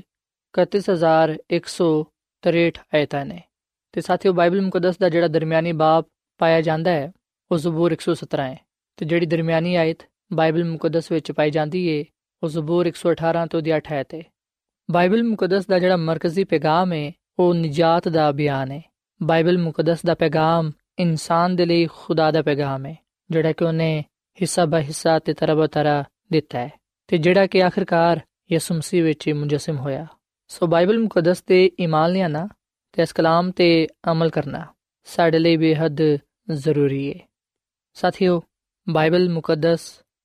31163 2.42 2.78
ਆਇਤਾਂ 2.96 3.26
ਨੇ। 3.26 3.42
ਤੇ 3.92 4.02
ਸਾਥੀਓ 4.02 4.34
ਬਾਈਬਲ 4.34 4.62
ਮੁਕੱਦਸ 4.62 4.98
ਦਾ 4.98 5.10
ਜਿਹੜਾ 5.10 5.28
ਦਰਮਿਆਨੀ 5.28 5.72
ਬਾਬ 5.72 6.06
ਪਾਇਆ 6.38 6.62
ਜਾਂਦਾ 6.62 6.92
ਹੈ, 6.92 7.12
ਉਹ 7.52 7.58
ਜ਼ਬੂਰ 7.58 7.92
117 7.92 8.44
ਹੈ। 8.44 8.68
ਤੇ 8.98 9.06
ਜਿਹੜੀ 9.06 9.26
ਦਰਮਿਆਨੀ 9.26 9.76
ਆਇਤ 9.76 9.98
ਬਾਈਬਲ 10.34 10.66
ਮੁਕੱਦਸ 10.66 11.12
ਵਿੱਚ 11.12 11.32
ਪਾਈ 11.32 11.52
ਜਾਂਦੀ 11.52 12.00
ਹੈ 12.00 12.06
ਉਹ 12.44 12.50
ਜ਼ਬੂਰ 12.50 12.86
118 12.86 13.48
ਤੋਂ 13.48 13.62
ਦੀ 13.62 13.72
8 13.78 13.82
ਹੈ 13.92 14.04
ਤੇ। 14.04 14.24
ਬਾਈਬਲ 14.92 15.24
ਮੁਕੱਦਸ 15.24 15.66
ਦਾ 15.66 15.80
ਜਿਹੜਾ 15.80 15.98
ਮਰਕਜ਼ੀ 15.98 16.44
ਪੈਗਾਮ 16.44 16.94
ਹੈ 16.94 17.12
ਉਹ 17.40 17.54
ਨਜਾਤ 17.54 18.08
ਦਾ 18.08 18.32
ਬਿਆਨ 18.32 18.72
ਹੈ 18.72 18.82
ਬਾਈਬਲ 19.24 19.58
ਮੁਕੱਦਸ 19.58 20.02
ਦਾ 20.06 20.16
ਪੈਗਾਮ 20.16 20.72
ਇਨਸਾਨ 21.00 21.56
ਦੇ 21.56 21.66
ਲਈ 21.66 21.86
ਖੁਦਾ 21.86 22.32
ਦਾ 22.32 22.42
ਪੈਗਾਮ 22.42 22.86
ਹੈ 22.86 22.96
ਜਿਹੜਾ 23.30 23.52
ਕਿ 23.52 23.64
ਉਹਨੇ 23.64 24.06
ਹਿੱਸਾ 24.42 24.66
ਬਾ 24.66 24.80
ਹਿੱਸਾ 24.80 25.20
ਤੇ 25.20 25.34
ਤਰ੍ਹਾਂ 25.34 25.58
ਬਾ 25.58 25.68
ਤਰ੍ਹਾਂ 25.68 26.04
ਦਿੱਤਾ 26.32 26.60
ਹੈ। 26.60 26.72
ਤੇ 27.08 27.18
ਜਿਹੜਾ 27.18 27.48
ਕਿ 27.48 27.64
ਆਖਿਰਕਾਰ 27.64 28.20
ਯਿਸੂ 28.52 28.76
ਮਸੀਹ 28.76 29.04
ਵਿੱਚ 29.04 29.30
ਮੁਜਸਮ 29.30 29.78
ਹੋਇਆ। 29.78 30.08
ਸੋ 30.48 30.68
ਬਾਈਬਲ 30.68 31.00
ਮੁਕੱਦਸ 31.00 31.42
ਤੇ 31.42 31.72
ਈਮਾਨ 31.82 32.12
ਲਿਆਣਾ 32.12 32.48
ਤੇ 32.94 33.02
ਇਸ 33.02 33.14
ਕਲਾਮ 33.14 33.52
ਤੇ 33.52 33.88
ਅਮਲ 34.12 34.30
ਕਰਨਾ 34.30 34.66
ਸਾਡੇ 35.06 35.40
ਲਈ 35.40 35.58
ਬੇहद 35.58 36.18
ਜ਼ਰੂਰੀ 36.54 37.14
ਹੈ 37.14 37.20
ਸਾਥੀਓ, 37.94 38.44
ਬਾਈਬਲ 38.90 39.30
ਮੁਕੱਦਸ 39.30 39.80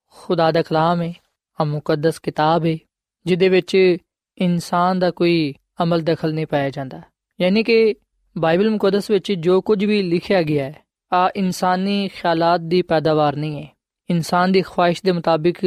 ਖੁਦਾ 0.07 0.51
ਦਾ 0.51 0.63
ਕਲਾਮ 0.63 1.03
ਹੈ 1.03 1.13
ਆ 1.61 1.65
ਮੁਕੱਦਸ 1.65 2.19
ਕਿਤਾਬ 2.19 2.67
ਹੈ 2.67 2.79
ਜਿਹਦੇ 3.27 3.49
ਵਿੱਚ 3.49 3.97
ਇਨਸਾਨ 4.39 4.99
ਦਾ 4.99 5.11
ਕੋਈ 5.11 5.55
ਅਮਲ 5.83 6.01
ਦਖਲ 6.01 6.35
ਨਹੀਂ 6.35 6.47
ਪਾਇਆ 6.47 6.71
ਜਾਂਦਾ। 6.71 7.03
ਯਾਨੀ 7.41 7.63
ਕਿ 7.63 7.95
ਬਾਈਬਲ 8.39 8.71
ਮੁਕੱਦਸ 8.71 9.11
ਵਿੱਚ 9.11 9.33
ਜੋ 9.33 9.61
ਕੁਝ 9.61 9.85
ਵੀ 9.85 10.03
ਲਿਖਿਆ 10.03 10.43
ਗਿਆ 10.43 10.65
ਹੈ 10.65 10.83
ਆ 11.13 11.31
ਇਨਸਾਨੀ 11.37 12.09
ਖਿਆਲਾਤ 12.09 12.61
ਦੀ 12.61 12.83
ਪੈਦਾਵਾਰ 12.83 13.37
ਨਹੀਂ 13.37 13.63
ਹੈ 13.63 13.69
ਇਨਸਾਨ 14.11 14.53
ਦੀ 14.53 14.63
ਖੁਆਇਸ਼ 14.63 15.03
ਦੇ 15.05 15.13
ਮੁਤਾਬਿਕ 15.13 15.65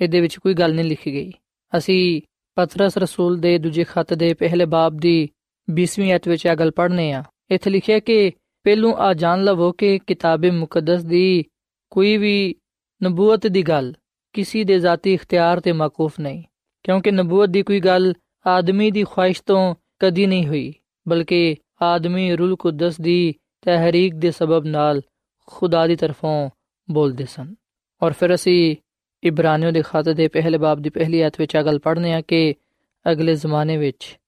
ਇਹਦੇ 0.00 0.20
ਵਿੱਚ 0.20 0.38
ਕੋਈ 0.38 0.54
ਗੱਲ 0.54 0.74
ਨਹੀਂ 0.74 0.84
ਲਿਖੀ 0.84 1.12
ਗਈ। 1.12 1.32
ਅਸੀਂ 1.76 2.22
ਪਤਰਸ 2.58 2.96
ਰਸੂਲ 2.98 3.36
ਦੇ 3.38 3.58
ਦੂਜੇ 3.58 3.84
ਖੱਤ 3.84 4.14
ਦੇ 4.14 4.32
ਪਹਿਲੇ 4.34 4.64
ਬਾਬ 4.64 4.96
ਦੀ 4.96 5.28
20ਵੀਂ 5.68 6.14
ਅਧ 6.14 6.28
ਵਿੱਚ 6.28 6.46
ਇਹ 6.46 6.56
ਗੱਲ 6.56 6.70
ਪੜ੍ਹਨੇ 6.70 7.12
ਆ। 7.12 7.22
ਇੱਥੇ 7.50 7.70
ਲਿਖਿਆ 7.70 7.98
ਕਿ 7.98 8.32
ਪਹਿਲੂ 8.64 8.94
ਆ 8.98 9.12
ਜਾਣ 9.14 9.44
ਲਵੋ 9.44 9.70
ਕਿ 9.72 9.98
ਕਿਤਾਬੇ 9.98 10.50
ਮੁਕੱਦਸ 10.50 11.04
ਦੀ 11.04 11.44
ਕੋਈ 11.92 12.16
ਵੀ 12.16 12.54
ਨਬੂਵਤ 13.00 13.46
ਦੀ 13.46 13.62
ਗੱਲ 13.62 13.92
ਕਿਸੇ 14.34 14.64
ਦੇ 14.64 14.78
ਜ਼ਾਤੀ 14.78 15.12
ਇਖਤਿਆਰ 15.12 15.60
ਤੇ 15.60 15.72
ਮਾਕੂਫ 15.72 16.18
ਨਹੀਂ, 16.20 16.42
ਕਿਉਂਕਿ 16.84 17.10
ਨਬੂਵਤ 17.10 17.48
ਦੀ 17.48 17.62
ਕੋਈ 17.62 17.80
ਗੱਲ 17.80 18.12
ਆਦਮੀ 18.46 18.90
ਦੀ 18.90 19.04
ਖੁਆਇਸ਼ 19.04 19.42
ਤੋਂ 19.46 19.74
ਕਦੀ 20.00 20.26
ਨਹੀਂ 20.26 20.46
ਹੋਈ, 20.46 20.72
ਬਲਕਿ 21.08 21.56
ਆਦਮੀ 21.82 22.30
ਰੂਲ 22.36 22.56
ਕੁਦਸ 22.56 23.00
ਦੀ 23.00 23.34
ਤਹਿਰੀਕ 23.62 24.14
ਦੇ 24.14 24.30
ਸਬਬ 24.30 24.64
ਨਾਲ 24.64 25.00
ਖੁਦਾ 25.48 25.86
ਦੀ 25.86 25.96
ਤਰਫੋਂ 25.96 26.50
ਬੋਲਦੇ 26.88 27.24
ਸਨ। 27.24 27.54
ਔਰ 28.02 28.12
ਫਿਰ 28.12 28.34
ਅਸੀਂ 28.34 28.76
ਇਬਰਾਨੀਓ 29.24 29.70
ਦੇ 29.70 29.82
ਖਾਤੇ 29.82 30.14
ਦੇ 30.14 30.28
ਪਹਿਲੇ 30.28 30.58
ਬਾਬ 30.58 30.80
ਦੀ 30.80 30.90
ਪਹਿਲੀ 30.90 31.20
ਆਇਤ 31.20 31.40
ਵਿੱਚ 31.40 31.56
ਅਗਲ 31.56 31.78
ਪੜ੍ਹਨੇ 31.78 32.12
ਆ 32.12 32.20
ਕਿ 32.20 32.54
ਅਗਲੇ 33.12 33.34
ਜ਼ਮਾਨੇ 33.34 33.76
ਵਿੱਚ 33.76 34.18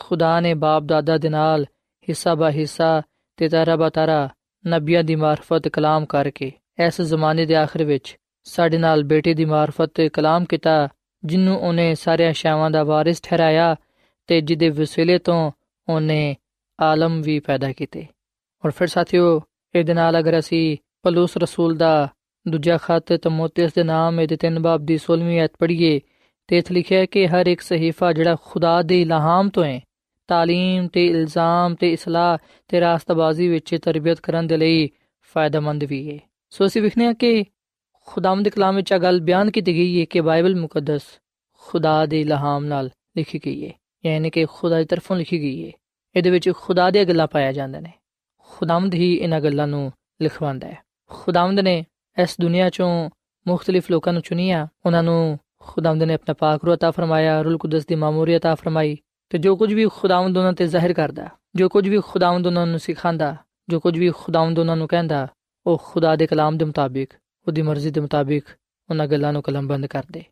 ਖੁਦਾ 0.00 0.40
ਨੇ 0.40 0.54
ਬਾਪ 0.54 0.82
ਦਾਦਾ 0.82 1.18
ਦੇ 1.18 1.28
ਨਾਲ 1.28 1.64
ਹਿੱਸਾ 2.08 2.34
ਬਾ 2.34 2.50
ਹਿੱਸਾ 2.50 3.02
ਤੇ 3.36 3.48
ਤਾਰਾ 3.48 3.76
ਬਾ 3.76 3.88
ਤਾਰਾ 3.90 4.28
ਨਬੀਆਂ 4.66 5.04
ਦੀ 5.04 5.14
ਮਾਰਫਤ 5.14 5.68
ਕਲਾਮ 5.68 6.04
ਕਰਕੇ 6.04 6.52
ਇਸ 6.86 7.00
ਜ਼ਮਾਨੇ 7.00 7.46
ਦੇ 7.46 7.54
ਆਖਰ 7.54 7.84
ਵਿੱਚ 7.84 8.16
ਸਾਡੇ 8.46 8.78
ਨਾਲ 8.78 9.02
ਬੇਟੇ 9.04 9.34
ਦੀ 9.34 9.44
ਮਾਰਫਤ 9.44 9.90
ਤੇ 9.94 10.08
ਕਲਾਮ 10.08 10.44
ਕੀਤਾ, 10.44 10.88
ਜਿੰਨੂੰ 11.24 11.58
ਉਹਨੇ 11.58 11.94
ਸਾਰਿਆਂ 11.94 12.32
ਸ਼ਾਵਾਂ 12.32 12.70
ਦਾ 12.70 12.82
ਵਾਰਿਸ 12.84 13.20
ਠਹਿਰਾਇਆ 13.22 13.76
ਤੇ 14.26 14.40
ਜਿਹਦੇ 14.40 14.68
ਵਸੀਲੇ 14.68 15.18
ਤੋਂ 15.18 15.50
ਉਹਨੇ 15.88 16.36
ਆਲਮ 16.80 17.20
ਵੀ 17.22 17.38
ਪੈਦਾ 17.40 17.72
ਕੀਤੇ। 17.72 18.06
ਔਰ 18.64 18.70
ਫਿਰ 18.70 18.88
ਸਾਥੀਓ, 18.88 19.40
ਇਹਦੇ 19.74 19.94
ਨਾਲ 19.94 20.18
ਅਗਰ 20.18 20.38
ਅਸੀਂ 20.38 20.76
ਪਲੂਸ 21.02 21.36
ਰਸੂਲ 21.36 21.76
ਦਾ 21.76 22.08
ਦੂਜਾ 22.48 22.76
ਖਤ 22.76 23.12
ਤਮੋਥੀਅਸ 23.12 23.72
ਦੇ 23.72 23.82
ਨਾਮ 23.82 24.20
ਇਹਦੇ 24.20 24.36
ਤਿੰਨ 24.36 24.58
ਬਾਬ 24.58 24.84
ਦੀ 24.84 24.98
16ਵੀਂ 24.98 25.40
ਆਇਤ 25.40 25.52
ਪੜ੍ਹੀਏ, 25.58 26.00
ਤੇ 26.46 26.58
ਇਥੇ 26.58 26.74
ਲਿਖਿਆ 26.74 26.98
ਹੈ 27.00 27.06
ਕਿ 27.06 27.28
ਹਰ 27.28 27.46
ਇੱਕ 27.46 27.60
ਸਹੀਫਾ 27.60 28.12
ਜਿਹੜਾ 28.12 28.36
ਖੁਦਾ 28.42 28.82
ਦੇ 28.82 29.00
ਇਲਹਾਮ 29.02 29.48
ਤੋਂ 29.48 29.64
ਹੈ, 29.64 29.80
ਤਾਲੀਮ 30.28 30.88
ਤੇ 30.88 31.06
ਇਲਜ਼ਾਮ 31.06 31.74
ਤੇ 31.74 31.92
ਇਸਲਾਹ 31.92 32.38
ਤੇ 32.68 32.80
ਰਾਸਤਬਾਜ਼ੀ 32.80 33.48
ਵਿੱਚ 33.48 33.76
ਤਰਬੀਅਤ 33.82 34.20
ਕਰਨ 34.20 34.46
ਦੇ 34.46 34.56
ਲਈ 34.56 34.88
ਫਾਇਦੇਮੰਦ 35.34 35.84
ਵੀ 35.84 36.14
ਹੈ। 36.14 36.18
ਸੋ 36.50 36.66
ਅਸੀਂ 36.66 36.82
ਵਿਖਨੇ 36.82 37.06
ਆ 37.06 37.12
ਕਿ 37.12 37.44
ਖੁਦਾਵੰਦ 38.06 38.48
ਕਲਾਮ 38.48 38.76
ਵਿੱਚ 38.76 38.92
ਇਹ 38.92 38.98
ਗੱਲ 38.98 39.20
ਬਿਆਨ 39.20 39.50
ਕੀਤੀ 39.50 39.74
ਗਈ 39.74 40.00
ਹੈ 40.00 40.04
ਕਿ 40.04 40.20
ਬਾਈਬਲ 40.20 40.56
ਮੁਕੱਦਸ 40.56 41.02
ਖੁਦਾ 41.52 42.06
ਦੇ 42.06 42.20
ਇਲਹਾਮ 42.20 42.64
ਨਾਲ 42.64 42.90
ਲਿਖੀ 43.16 43.40
ਗਈ 43.46 43.66
ਹੈ, 43.66 43.72
ਯਾਨੀ 44.06 44.30
ਕਿ 44.30 44.46
ਖੁਦਾ 44.52 44.78
ਦੀ 44.78 44.84
ਤਰਫੋਂ 44.84 45.16
ਲਿਖੀ 45.16 45.40
ਗਈ 45.40 45.66
ਹੈ। 45.66 45.72
ਇਹਦੇ 46.16 46.30
ਵਿੱਚ 46.30 46.50
ਖੁਦਾ 46.56 46.90
ਦੀਆਂ 46.90 47.04
ਗੱਲਾਂ 47.04 47.26
ਪਾਇਆ 47.26 47.52
ਜਾਂਦੇ 47.52 47.80
ਨੇ। 47.80 47.92
ਖੁਦਾਮਦ 48.38 48.94
ਹੀ 48.94 49.14
ਇਹਨਾਂ 49.14 49.40
ਗੱਲਾਂ 49.40 49.66
ਨੂੰ 49.66 49.92
ਲਿਖਵਾਉਂਦਾ 50.22 50.68
ਹੈ। 50.68 50.78
ਖੁਦਾਮਦ 51.10 51.60
ਨੇ 51.60 51.84
ਇਸ 52.17 52.35
ਦੁਨੀਆ 52.41 52.69
ਚੋਂ 52.69 53.09
ਮੁxtਲਿਫ 53.47 53.91
ਲੋਕਾਂ 53.91 54.13
ਨੂੰ 54.13 54.21
ਚੁਣਿਆ 54.21 54.67
ਉਹਨਾਂ 54.85 55.03
ਨੂੰ 55.03 55.39
ਖੁਦਾਵੰਦ 55.59 56.03
ਨੇ 56.03 56.13
ਆਪਣਾ 56.13 56.33
ਪਾਕ 56.33 56.63
ਰੂਹ 56.63 56.75
عطا 56.75 56.91
ਫਰਮਾਇਆ 56.91 57.41
ਰੂਲ 57.41 57.57
ਕੁਦਸ 57.57 57.85
ਦੀ 57.85 57.95
ਮਾਮੂਰੀਅਤ 57.95 58.45
عطا 58.45 58.55
ਫਰਮਾਈ 58.55 58.97
ਤੇ 59.29 59.37
ਜੋ 59.37 59.55
ਕੁਝ 59.55 59.73
ਵੀ 59.73 59.87
ਖੁਦਾਵੰਦ 59.87 60.37
ਉਹਨਾਂ 60.37 60.53
ਤੇ 60.53 60.67
ਜ਼ਾਹਿਰ 60.67 60.93
ਕਰਦਾ 60.93 61.29
ਜੋ 61.55 61.69
ਕੁਝ 61.69 61.89
ਵੀ 61.89 61.99
ਖੁਦਾਵੰਦ 61.99 62.47
ਉਹਨਾਂ 62.47 62.67
ਨੂੰ 62.67 62.79
ਸਿਖਾਉਂਦਾ 62.79 63.35
ਜੋ 63.69 63.79
ਕੁਝ 63.79 63.97
ਵੀ 63.99 64.11
ਖੁਦਾਵੰਦ 64.11 64.59
ਉਹਨਾਂ 64.59 64.77
ਨੂੰ 64.77 64.87
ਕਹਿੰਦਾ 64.87 65.27
ਉਹ 65.65 65.77
ਖੁਦਾ 65.77 66.15
ਦੇ 66.15 66.27
ਕਲਾਮ 66.27 66.57
ਦੇ 66.57 66.65
ਮੁਤਾਬਿਕ 66.65 67.13
ਉਹਦੀ 67.47 67.61
ਮਰਜ਼ੀ 67.61 67.91
ਦੇ 67.91 68.01
ਮੁਤਾਬਿਕ 68.01 68.43
ਉਹਨਾਂ 68.89 69.07
ਗੱਲਾਂ 69.07 69.33
ਨੂੰ 69.33 69.41
ਕਲਮਬੰਦ 69.41 69.85
ਕਰਦੇ 69.85 70.23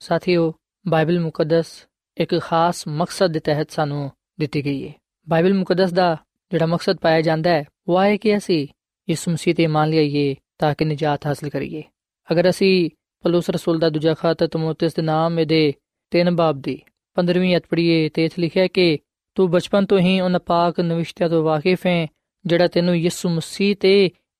ਸਾਥੀਓ 0.00 0.52
ਬਾਈਬਲ 0.88 1.20
ਮੁਕੱਦਸ 1.20 1.86
ਇੱਕ 2.16 2.38
ਖਾਸ 2.40 2.88
ਮਕਸਦ 2.88 3.32
ਦੇ 3.32 3.40
ਤਹਿਤ 3.40 3.70
ਸਾਨੂੰ 3.70 4.10
ਦਿੱਤੀ 4.40 4.64
ਗਈ 4.64 4.88
ਹੈ 4.88 4.92
ਬਾਈਬਲ 5.28 5.54
ਮੁਕੱਦਸ 5.54 5.92
ਦਾ 5.92 6.16
ਜਿਹੜਾ 6.52 6.66
ਮਕਸਦ 6.66 6.96
ਪਾਇਆ 6.96 7.20
ਜਾਂਦਾ 7.20 7.50
ਹੈ 7.50 7.64
ਉਹ 7.88 8.02
ਹੈ 8.02 8.16
ਕਿ 8.16 8.36
ਅਸੀਂ 8.36 8.66
ਯਿਸੂ 9.08 9.30
ਮਸੀਹ 9.30 9.54
ਤੇ 9.54 9.66
ਮੰਨ 9.66 9.90
ਲਈਏ 9.90 10.34
ਤਾਂ 10.61 10.73
ਕਿ 10.75 10.85
ਨਜਾਤ 10.85 11.25
ਹਾਸਲ 11.27 11.49
ਕਰੀਏ 11.49 11.83
ਅਗਰ 12.27 12.49
ਅਸੀਂ 12.49 12.89
ਪਲੂਸ 13.23 13.49
ਰਸੂਲ 13.49 13.79
ਦਾ 13.79 13.89
ਦੂਜਾ 13.89 14.13
ਖਾਤ 14.13 14.43
ਤਮੋਥਿਸ 14.43 14.93
ਦੇ 14.95 15.01
ਨਾਮ 15.01 15.39
ਇਹਦੇ 15.39 15.71
ਤਿੰਨ 16.11 16.35
ਬਾਬ 16.35 16.61
ਦੀ 16.61 16.79
15ਵੀਂ 17.17 17.55
ਅਧ 17.57 17.61
ਪੜ੍ਹੀਏ 17.69 18.09
ਤੇ 18.09 18.25
ਇਥੇ 18.25 18.41
ਲਿਖਿਆ 18.41 18.67
ਕਿ 18.67 18.97
ਤੂੰ 19.37 19.49
ਬਚਪਨ 19.51 19.85
ਤੋਂ 19.85 19.99
ਹੀ 19.99 20.19
ਉਹਨਾਂ 20.19 20.39
ਪਾਕ 20.45 20.79
ਨਵਿਸ਼ਤਿਆਂ 20.81 21.29
ਤੋਂ 21.29 21.43
ਵਾਕਿਫ 21.43 21.85
ਹੈ 21.87 22.07
ਜਿਹੜਾ 22.45 22.67
ਤੈਨੂੰ 22.67 22.95
ਯਿਸੂ 22.97 23.29
ਮਸੀਹ 23.29 23.75
ਤੇ 23.75 23.93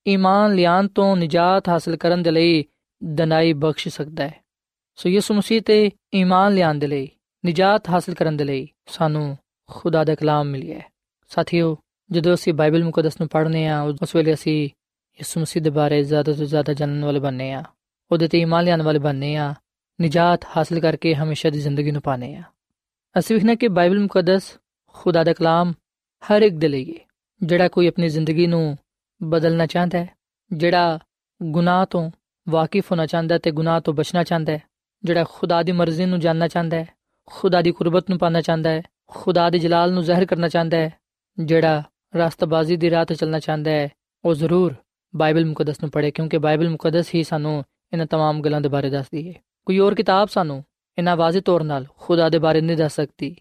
ਈਮਾਨ 0.06 0.56
ਲਿਆਨ 0.56 0.88
ਤੋਂ 0.88 1.16
ਨਜਾਤ 1.18 1.70
ਹਾਸਲ 1.70 1.96
ਕਰਨ 1.96 2.24
ਦੇ 2.24 2.32
ਲਈ 2.32 2.64
ਦਨਾਈ 3.02 3.54
ਬਖਸ਼ 3.56 3.88
ਸਕਦਾ 3.88 4.24
ਹੈ 4.24 4.40
ਸੋ 5.00 5.10
ਯਿਸੂ 5.10 5.34
ਮਸੀਹ 5.34 5.62
ਤੇ 5.62 5.90
ਈਮਾਨ 6.16 6.54
ਲਿਆਨ 6.54 6.80
ਦੇ 6.80 6.88
ਲਈ 6.88 7.08
ਨਜਾਤ 7.44 7.90
ਹਾਸਲ 7.90 8.14
ਕਰਨ 8.14 8.38
ਦੇ 8.38 8.44
ਲਈ 8.44 8.68
ਸਾਨੂੰ 8.88 9.38
ਖੁਦਾ 9.70 10.04
ਦਾ 10.04 10.16
ਕਲਾਮ 10.16 10.48
ਮਿਲਿਆ 10.48 10.78
ਹੈ 10.78 10.88
ਸਾਥੀਓ 11.32 11.76
ਜਦੋਂ 12.10 12.34
ਅਸੀਂ 12.34 12.54
ਬਾਈਬਲ 12.54 12.84
ਮੁਕੱਦਸ 12.84 13.20
ਨੂੰ 13.20 13.28
ਪੜ੍ਹਨੇ 13.30 13.68
ਆ 13.68 13.82
ਉਸ 13.82 14.16
ਵੇਲੇ 14.16 14.34
ਅਸੀਂ 14.34 14.70
ਯਿਸੂ 15.20 15.40
ਮਸੀਹ 15.40 15.62
ਦੇ 15.62 15.70
ਬਾਰੇ 15.70 16.04
ਜ਼ਿਆਦਾ 16.04 16.34
ਤੋਂ 16.34 16.46
ਜ਼ਿਆਦਾ 16.46 16.74
ਜਾਣਨ 16.74 17.04
ਵਾਲੇ 17.06 17.20
ਬਣਨੇ 17.20 17.52
ਆ, 17.54 17.64
ਉਹਦੇ 18.12 18.28
ਤੇ 18.28 18.40
ਈਮਾਨ 18.40 18.64
ਲਿਆਨ 18.64 18.82
ਵਾਲੇ 18.82 19.00
ਬਣਨੇ 19.00 19.36
ਆ, 19.36 19.54
ਨਜਾਤ 20.00 20.46
ਹਾਸਲ 20.58 20.80
ਕਰਕੇ 20.80 21.14
ਹਮੇਸ਼ਾ 21.16 21.50
ਦੀ 21.50 21.60
ਜ਼ਿੰਦਗੀ 21.62 21.92
ਨੂੰ 21.92 22.02
ਪਾਣੇ 22.02 22.36
ਆ। 22.36 22.44
ਅਸੀਂ 23.16 23.36
ਵਿਖਣਾ 23.36 23.56
ਕਿ 23.56 23.68
ਬਾਈਬਲ 23.68 24.00
ਮੁਕੱਦਸ, 24.00 24.58
ਖੁਦਾ 24.96 25.24
ਦਾ 25.24 25.34
ਕਲਾਮ 25.34 25.74
ਹਰ 26.24 26.42
ਇੱਕ 26.42 26.56
ਦੇ 26.56 26.68
ਲਈ 26.68 26.92
ਹੈ 26.92 27.06
ਜਿਹੜਾ 27.42 27.68
ਕੋਈ 27.68 27.88
ਆਪਣੀ 27.88 28.10
ਜ਼ਿੰਦਗੀ 28.10 28.48
ਨੂੰ 28.48 28.78
ਬਦਲਣਾ 29.22 29.66
ਚਾਹੁੰਦਾ 29.66 29.98
ਹੈ, 29.98 30.08
ਜਿਹੜਾ 30.52 31.00
ਗੁਨਾਹ 31.42 31.86
ਤੋਂ 31.86 32.10
ਵਾਕਿਫ 32.48 32.92
ਹੋਣਾ 32.92 33.06
ਚਾਹੁੰਦਾ 33.06 33.38
ਤੇ 33.38 33.52
ਗੁਨਾਹ 33.52 33.80
ਤੋਂ 33.82 33.94
ਬਚਣਾ 33.94 34.24
ਚਾਹੁੰਦਾ 34.24 34.54
ਹੈ, 34.54 34.62
ਜਿਹੜਾ 35.04 35.26
ਖੁਦਾ 35.30 35.62
ਦੀ 35.64 35.72
ਮਰਜ਼ੀ 35.72 36.06
ਨੂੰ 36.06 36.20
ਜਾਨਣਾ 36.20 36.48
ਚਾਹੁੰਦਾ 36.48 36.78
ਹੈ, 36.78 36.88
ਖੁਦਾ 37.26 37.62
ਦੀ 37.62 37.72
ਕੁਰਬਤ 37.72 38.10
ਨੂੰ 38.10 38.20
ਪਾਣਾ 38.20 38.42
ਚਾਹੁੰਦਾ 38.42 38.70
ਹੈ, 38.70 38.82
ਖੁਦਾ 39.08 39.50
ਦੇ 39.50 39.60
ਜਲਾਲ 39.60 39.94
ਨੂੰ 39.94 40.04
ਜ਼ਾਹਿਰ 40.04 40.26
ਕਰਨਾ 40.26 40.48
ਚਾਹੁੰਦਾ 40.48 40.78
ਹੈ, 40.78 40.92
ਜਿਹੜਾ 41.38 41.84
ਰਸਤਬਾਜ਼ੀ 42.16 42.76
ਦੀ 42.76 42.90
ਰਾਹ 42.90 43.06
ਤੇ 43.06 43.16
ਚੱਲਣਾ 43.16 43.40
ਚਾਹੁੰਦਾ 43.40 43.72
ਹੈ, 43.72 43.90
ਉਹ 44.24 44.34
ਜ਼ਰੂਰ 44.34 44.76
ਬਾਈਬਲ 45.15 45.45
ਮੁਕੱਦਸ 45.45 45.81
ਨੂੰ 45.83 45.91
ਪੜ੍ਹੇ 45.91 46.11
ਕਿਉਂਕਿ 46.11 46.39
ਬਾਈਬਲ 46.39 46.69
ਮੁਕੱਦਸ 46.71 47.15
ਹੀ 47.15 47.23
ਸਾਨੂੰ 47.23 47.63
ਇਹਨਾਂ 47.93 48.07
तमाम 48.07 48.43
ਗੱਲਾਂ 48.43 48.61
ਦੇ 48.61 48.69
ਬਾਰੇ 48.69 48.91
ਦੱਸਦੀ 48.91 49.29
ਹੈ 49.29 49.35
ਕੋਈ 49.67 49.79
ਹੋਰ 49.79 49.95
ਕਿਤਾਬ 49.95 50.29
ਸਾਨੂੰ 50.29 50.63
ਇਹਨਾਂ 50.99 51.17
ਵਾਜ਼ਿਹ 51.17 51.43
ਤੌਰ 51.43 51.63
ਨਾਲ 51.63 51.87
ਖੁਦਾ 51.97 52.29
ਦੇ 52.29 52.39
ਬਾਰੇ 52.39 52.61
ਨਹੀਂ 52.61 52.77
ਦੱਸ 52.77 52.95
ਸਕਦੀ 52.95 53.35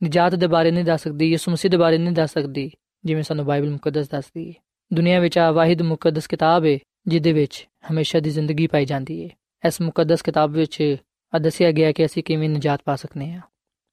ਨਜਾਤ 0.00 0.34
ਦੇ 0.34 0.46
ਬਾਰੇ 0.46 0.70
ਨਹੀਂ 0.70 0.84
ਦੱਸ 0.84 1.02
ਸਕਦੀ 1.02 1.30
ਯਿਸੂ 1.30 1.50
ਮਸੀਹ 1.50 1.70
ਦੇ 1.70 1.76
ਬਾਰੇ 1.76 1.98
ਨਹੀਂ 1.98 2.12
ਦੱਸ 2.12 2.32
ਸਕਦੀ 2.32 2.70
ਜਿਵੇਂ 3.04 3.22
ਸਾਨੂੰ 3.22 3.44
ਬਾਈਬਲ 3.46 3.70
ਮੁਕੱਦਸ 3.70 4.08
ਦੱਸਦੀ 4.08 4.48
ਹੈ 4.48 4.54
ਦੁਨੀਆ 4.90 5.20
ਵਿੱਚ 5.20 5.38
ਆ 5.38 5.50
ਵਾਹਿਦ 5.50 5.82
ਮੁਕੱਦਸ 5.82 6.26
ਕਿਤਾਬ 6.26 6.64
ਹੈ 6.64 6.78
ਜਿਹਦੇ 7.08 7.32
ਵਿੱਚ 7.32 7.66
ਹਮੇਸ਼ਾ 7.90 8.20
ਦੀ 8.20 8.30
ਜ਼ਿੰਦਗੀ 8.30 8.66
ਪਾਈ 8.66 8.84
ਜਾਂਦੀ 8.84 9.24
ਹੈ 9.24 9.28
ਇਸ 9.64 9.80
ਮੁਕੱਦਸ 9.80 10.22
ਕਿਤਾਬ 10.22 10.52
ਵਿੱਚ 10.52 10.82
ਆ 11.32 11.38
ਦੱਸਿਆ 11.38 11.70
ਗਿਆ 11.72 11.92
ਕਿ 11.92 12.04
ਅਸੀਂ 12.04 12.22
ਕਿਵੇਂ 12.22 12.48
ਨਜਾਤ 12.48 12.82
ਪਾ 12.84 12.96
ਸਕਨੇ 12.96 13.32
ਆ 13.34 13.40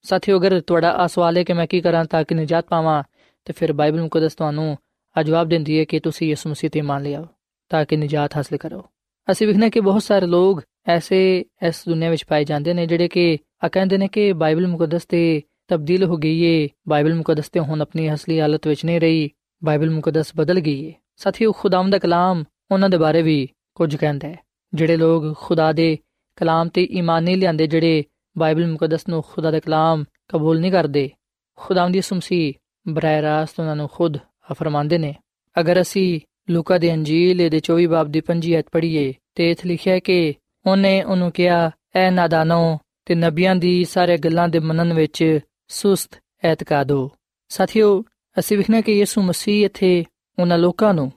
ਸਾਥੀਓ 0.06 0.38
ਅਗਰ 0.38 0.60
ਤੁਹਾਡਾ 0.62 0.92
ਆ 0.94 1.08
ਸਵਾਲ 1.08 1.38
ਹੈ 1.38 1.44
ਕਿ 1.44 1.54
ਮੈਂ 1.54 1.66
ਕੀ 1.68 1.82
ਕਰਾਂ 1.82 2.04
ਤਾਂ 2.06 2.24
ਕਿ 2.24 2.36
ਨਜਾਤ 2.36 2.66
ਪਾਵਾਂ 2.66 3.04
ਤੇ 3.48 3.54
ਫਿਰ 3.54 3.74
ਬਾਈਬਲ 3.74 4.02
ਮੁਕੱਦਸ 4.02 4.36
ਤੁਹਾਨੂੰ 4.36 4.76
ਆ 5.17 5.23
ਜਵਾਬ 5.23 5.49
ਦਿੰਦੀ 5.49 5.79
ਹੈ 5.79 5.85
ਕਿ 5.85 6.01
ਤੁਸੀਂ 6.01 6.29
ਯਿਸੂ 6.29 6.51
ਮਸੀਹ 6.51 6.71
ਤੇ 6.71 6.81
ਮੰਨ 6.81 7.03
ਲਿਆਓ 7.03 7.27
ਤਾਂ 7.69 7.85
ਕਿ 7.85 7.97
ਨਜਾਤ 7.97 8.37
ਹਾਸਲ 8.37 8.57
ਕਰੋ। 8.57 8.85
ਅਸੀਂ 9.31 9.47
ਵਿਖਨੇ 9.47 9.71
ਕਿ 9.71 9.81
ਬਹੁਤ 9.81 10.03
ਸਾਰੇ 10.03 10.27
ਲੋਕ 10.27 10.63
ਐਸੇ 10.87 11.45
ਇਸ 11.67 11.83
ਦੁਨੀਆ 11.89 12.11
ਵਿੱਚ 12.11 12.25
ਪਾਏ 12.25 12.45
ਜਾਂਦੇ 12.45 12.75
ਨੇ 12.75 12.87
ਜਿਹੜੇ 12.87 13.09
ਕਿ 13.09 13.39
ਆ 13.65 13.69
ਕਹਿੰਦੇ 13.69 13.99
ਨੇ 13.99 14.09
ਕਿ 14.09 14.33
ਬਾਈਬਲ 14.33 14.67
ਮੁਕੱਦਸ 14.67 15.07
ਤੇ 15.07 15.43
ਤਬਦੀਲ 15.69 16.05
ਹੋ 16.05 16.17
ਗਈ 16.17 16.43
ਏ। 16.43 16.69
ਬਾਈਬਲ 16.89 17.15
ਮੁਕੱਦਸ 17.15 17.49
ਤੇ 17.49 17.61
ਹੁਣ 17.61 17.83
ਆਪਣੀ 17.83 18.15
ਅਸਲੀ 18.15 18.41
ਹਾਲਤ 18.41 18.67
ਵਿੱਚ 18.67 18.85
ਨਹੀਂ 18.85 19.01
ਰਹੀ। 19.01 19.31
ਬਾਈਬਲ 19.65 19.91
ਮੁਕੱਦਸ 19.91 20.33
ਬਦਲ 20.37 20.61
ਗਈ 20.61 20.85
ਏ। 20.85 20.93
ਸਾਥੀਓ 21.17 21.53
ਖੁਦਾਮ 21.53 21.91
ਦਾ 21.91 21.99
ਕਲਾਮ 21.99 22.45
ਉਹਨਾਂ 22.71 22.91
ਦੇ 22.91 22.99
ਬਾਰੇ 22.99 23.23
ਵੀ 23.23 23.49
ਕੁਝ 23.75 23.97
ਕਹਿੰਦਾ 23.97 24.29
ਹੈ। 24.29 24.39
ਜਿਹੜੇ 24.75 24.97
ਲੋਕ 24.97 25.37
ਖੁਦਾ 25.37 25.73
ਦੇ 25.73 25.99
ਕਲਾਮ 26.37 26.69
ਤੇ 26.69 26.85
ਈਮਾਨ 26.85 27.25
ਨਹੀਂ 27.25 27.37
ਲਿਆਂਦੇ, 27.37 27.67
ਜਿਹੜੇ 27.67 28.05
ਬਾਈਬਲ 28.39 28.67
ਮੁਕੱਦਸ 28.67 29.09
ਨੂੰ 29.09 29.23
ਖੁਦਾ 29.23 29.51
ਦਾ 29.51 29.61
ਕਲਾਮ 29.61 30.05
ਕਬੂਲ 30.29 30.61
ਨਹੀਂ 30.61 30.73
ਕਰਦੇ 30.73 31.11
ਖੁਦਾਮ 31.57 31.93
ਦੀ 31.93 32.01
ਸੁਮਸੀ 32.01 32.55
ਬਰਾਏ 32.89 33.23
ਰਾਸਤ 33.23 33.61
ਉਹਨਾਂ 33.61 33.77
ਨੂੰ 33.77 33.89
ਖੁਦ 33.93 34.17
ਫਰਮਾਉਂਦੇ 34.53 34.99
ਨੇ, 34.99 35.15
ਅਗਰ 35.61 35.81
ਅਸੀਂ 35.81 36.21
ਲੂਕਾ 36.51 36.79
ਦੇ 36.79 36.95
ਅੰਜੀਲ 36.95 37.51
ਦੇ 37.51 37.61
24 37.61 37.87
ਬਾਬ 37.87 38.09
ਦੀ 38.09 38.21
5 38.21 38.55
ਐਤ 38.55 38.67
ਪੜ੍ਹੀਏ 38.73 39.15
ਤੇ 39.35 39.51
ਇਥੇ 39.51 39.69
ਲਿਖਿਆ 39.69 39.99
ਕਿ 39.99 40.35
ਉਹਨੇ 40.67 41.03
ਉਹਨੂੰ 41.03 41.33
ਕਿਹਾ, 41.33 41.71
ਐ 41.95 42.11
ਨਾਦਾਨੋ, 42.11 42.79
ਤੇ 43.05 43.15
ਨਬੀਆਂ 43.15 43.57
ਦੀ 43.57 43.85
ਸਾਰੇ 43.85 44.19
ਗੱਲਾਂ 44.19 44.49
ਦੇ 44.49 44.59
ਮੰਨਣ 44.59 44.93
ਵਿੱਚ 44.93 45.39
ਸੁਸਤ 45.69 46.23
ਐਤਕਾਦੋ 46.45 47.11
ਸਾਥੀਓ, 47.49 48.05
ਅਸੀਂ 48.39 48.57
ਵਿਖਣਾ 48.57 48.81
ਕਿ 48.81 48.99
ਯਿਸੂ 48.99 49.23
ਮਸੀਹ 49.23 49.65
ਇੱਥੇ 49.65 50.05
ਉਹਨਾਂ 50.39 50.59
ਲੋਕਾਂ 50.59 50.95
ਨੂੰ 50.95 51.13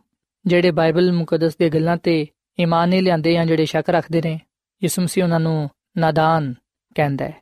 ਜਿਹੜੇ 0.46 0.72
ਬਾਈਬਲ 0.72 1.12
ਮੁਕੱਦਸ 1.12 1.58
ਦੀਆਂ 1.58 1.70
ਗੱਲਾਂ 1.70 1.98
ਤੇ 1.98 2.28
ਈਮਾਨ 2.60 2.90
ਨਹੀਂ 2.90 3.04
ਲਿਆਂਦੇ 3.04 3.34
ਜਾਂ 3.34 3.46
ਜਿਹੜੇ 3.46 3.66
ਸ਼ੱਕ 3.66 3.90
ਰੱਖਦੇ 3.90 4.22
ਨੇ, 4.22 4.40
ਯਿਸੂ 4.84 5.02
ਮਸੀਹ 5.02 5.24
ਉਹਨਾਂ 5.24 5.40
ਨੂੰ 5.40 5.70
ਨਾਦਾਨ 5.98 6.54
ਕਹਿੰਦਾ 6.96 7.26
ਹੈ। 7.26 7.36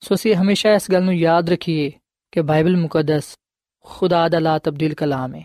ਸੋ 0.00 0.14
ਅਸੀਂ 0.14 0.34
ਹਮੇਸ਼ਾ 0.34 0.74
ਇਸ 0.74 0.90
ਗੱਲ 0.90 1.02
ਨੂੰ 1.02 1.14
ਯਾਦ 1.14 1.50
ਰੱਖੀਏ 1.50 1.92
ਕਿ 2.32 2.40
ਬਾਈਬਲ 2.40 2.76
ਮੁਕੱਦਸ 2.76 3.38
ਖੁਦਾ 3.90 4.28
ਦਾ 4.28 4.38
ਲਾ 4.38 4.58
ਤਬਦੀਲ 4.58 4.94
ਕਲਾਮ 4.94 5.34
ਹੈ 5.34 5.44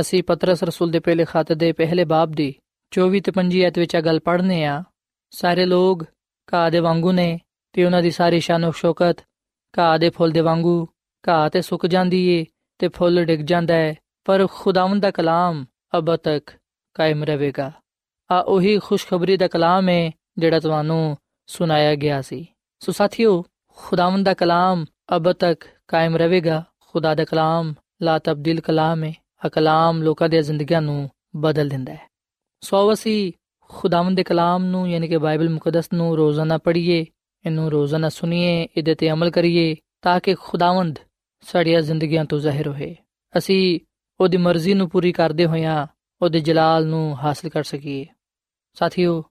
ਅਸੀਂ 0.00 0.22
ਪਤਰਸ 0.22 0.62
ਰਸੂਲ 0.62 0.90
ਦੇ 0.90 0.98
ਪਹਿਲੇ 0.98 1.24
ਖਾਤੇ 1.24 1.54
ਦੇ 1.54 1.72
ਪਹਿਲੇ 1.72 2.04
ਬਾਬ 2.04 2.32
ਦੀ 2.32 2.54
24 2.92 3.20
ਤੇ 3.20 3.32
25 3.32 3.60
ਐਤ 3.62 3.78
ਵਿੱਚ 3.78 3.94
ਇਹ 3.94 4.02
ਗੱਲ 4.02 4.20
ਪੜ੍ਹਨੇ 4.20 4.64
ਆ, 4.64 4.84
ਸਾਰੇ 5.30 5.66
ਲੋਕ 5.66 6.04
ਘਾਹ 6.54 6.70
ਦੇ 6.70 6.78
ਵਾਂਗੂ 6.78 7.12
ਨੇ 7.12 7.40
ਤੇ 7.72 7.84
ਉਹਨਾਂ 7.84 8.02
ਦੀ 8.02 8.10
ਸਾਰੀ 8.10 8.40
ਸ਼ਾਨ 8.40 8.70
ਸ਼ੌਕਤ 8.70 9.16
ਘਾਹ 9.78 9.98
ਦੇ 9.98 10.10
ਫੁੱਲ 10.10 10.30
ਦੇ 10.30 10.40
ਵਾਂਗੂ, 10.40 10.88
ਘਾਹ 11.28 11.50
ਤੇ 11.50 11.62
ਸੁੱਕ 11.62 11.86
ਜਾਂਦੀ 11.86 12.28
ਏ 12.28 12.44
ਤੇ 12.78 12.88
ਫੁੱਲ 12.88 13.24
ਡਿੱਗ 13.24 13.40
ਜਾਂਦਾ 13.40 13.74
ਹੈ 13.74 13.94
ਪਰ 14.24 14.46
ਖੁਦਾਵੰਦ 14.52 15.02
ਦਾ 15.02 15.10
ਕਲਾਮ 15.10 15.64
ਅਬ 15.98 16.16
ਤੱਕ 16.16 16.50
ਕਾਇਮ 16.94 17.24
ਰਹੇਗਾ। 17.24 17.72
ਆ 18.30 18.38
ਉਹੀ 18.38 18.78
ਖੁਸ਼ਖਬਰੀ 18.78 19.36
ਦਾ 19.36 19.48
ਕਲਾਮ 19.48 19.88
ਹੈ 19.88 20.10
ਜਿਹੜਾ 20.38 20.60
ਤੁਹਾਨੂੰ 20.60 21.16
ਸੁਣਾਇਆ 21.46 21.94
ਗਿਆ 21.94 22.22
ਸੀ। 22.22 22.46
ਸੋ 22.78 22.92
ਸਾਥੀਓ, 22.92 23.44
ਖੁਦਾਵੰਦ 23.76 24.26
ਦਾ 24.26 24.34
ਕਲਾਮ 24.34 24.84
ਅਬ 25.16 25.32
ਤੱਕ 25.32 25.64
ਕਾਇਮ 25.88 26.16
ਰਹੇਗਾ। 26.16 26.64
ਖੁਦਾ 26.92 27.14
ਦਾ 27.14 27.24
ਕਲਾਮ 27.24 27.74
ਲਾ 28.02 28.18
ਤਬਦੀਲ 28.18 28.60
ਕਲਾਮ 28.60 29.04
ਹੈ 29.04 29.14
ਆ 29.46 29.48
ਕਲਾਮ 29.48 30.02
ਲੋਕਾਂ 30.02 30.28
ਦੀਆਂ 30.28 30.42
ਜ਼ਿੰਦਗੀਆਂ 30.42 30.82
ਨੂੰ 30.82 31.10
ਬਦਲ 31.36 31.68
ਦਿੰਦਾ 31.68 31.92
ਹੈ। 31.92 32.08
ਸੋ 32.60 32.92
ਅਸੀਂ 32.92 33.32
ਖੁਦਾਵੰਦ 33.60 34.16
ਦੇ 34.16 34.22
ਕਲਾਮ 34.22 34.64
ਨੂੰ, 34.64 34.90
ਯਾਨੀ 34.90 35.08
ਕਿ 35.08 35.18
ਬਾਈਬਲ 35.18 35.50
ਮੁਕੱਦਸ 35.50 35.92
ਨੂੰ 35.94 36.16
ਰੋਜ਼ਾਨਾ 36.16 36.58
ਪੜ੍ਹੀਏ, 36.58 37.06
ਇਹਨੂੰ 37.46 37.70
ਰੋਜ਼ਾਨਾ 37.70 38.08
ਸੁਣੀਏ, 38.08 38.68
ਇਹਦੇ 38.76 38.94
ਤੇ 38.94 39.10
ਅਮਲ 39.10 39.30
ਕਰੀਏ, 39.30 39.76
ਤਾਂ 40.02 40.20
ਕਿ 40.20 40.34
ਖੁਦਾਵੰਦ 40.34 40.98
ਸਾਡੀਆਂ 41.40 41.80
ਜ਼ਿੰਦਗੀਆਂ 41.80 42.24
ਤੋਂ 42.24 42.38
ਜ਼ਾਹਿਰ 42.38 42.68
ਹੋਏ। 42.68 42.96
ਅਸੀਂ 43.38 43.80
ਉਹਦੀ 44.20 44.36
ਮਰਜ਼ੀ 44.36 44.74
ਨੂੰ 44.74 44.90
ਪੂਰੀ 44.90 45.12
ਕਰਦੇ 45.12 45.46
ਹੋਇਆਂ 45.46 45.86
ਉਹਦੇ 46.22 46.40
ਜਲਾਲ 46.40 46.86
ਨੂੰ 46.86 47.16
ਹਾਸਲ 47.16 47.48
ਕਰ 47.48 47.62
ਸਕੀਏ। 47.62 48.06
ਸਾਥੀਓ, 48.74 49.24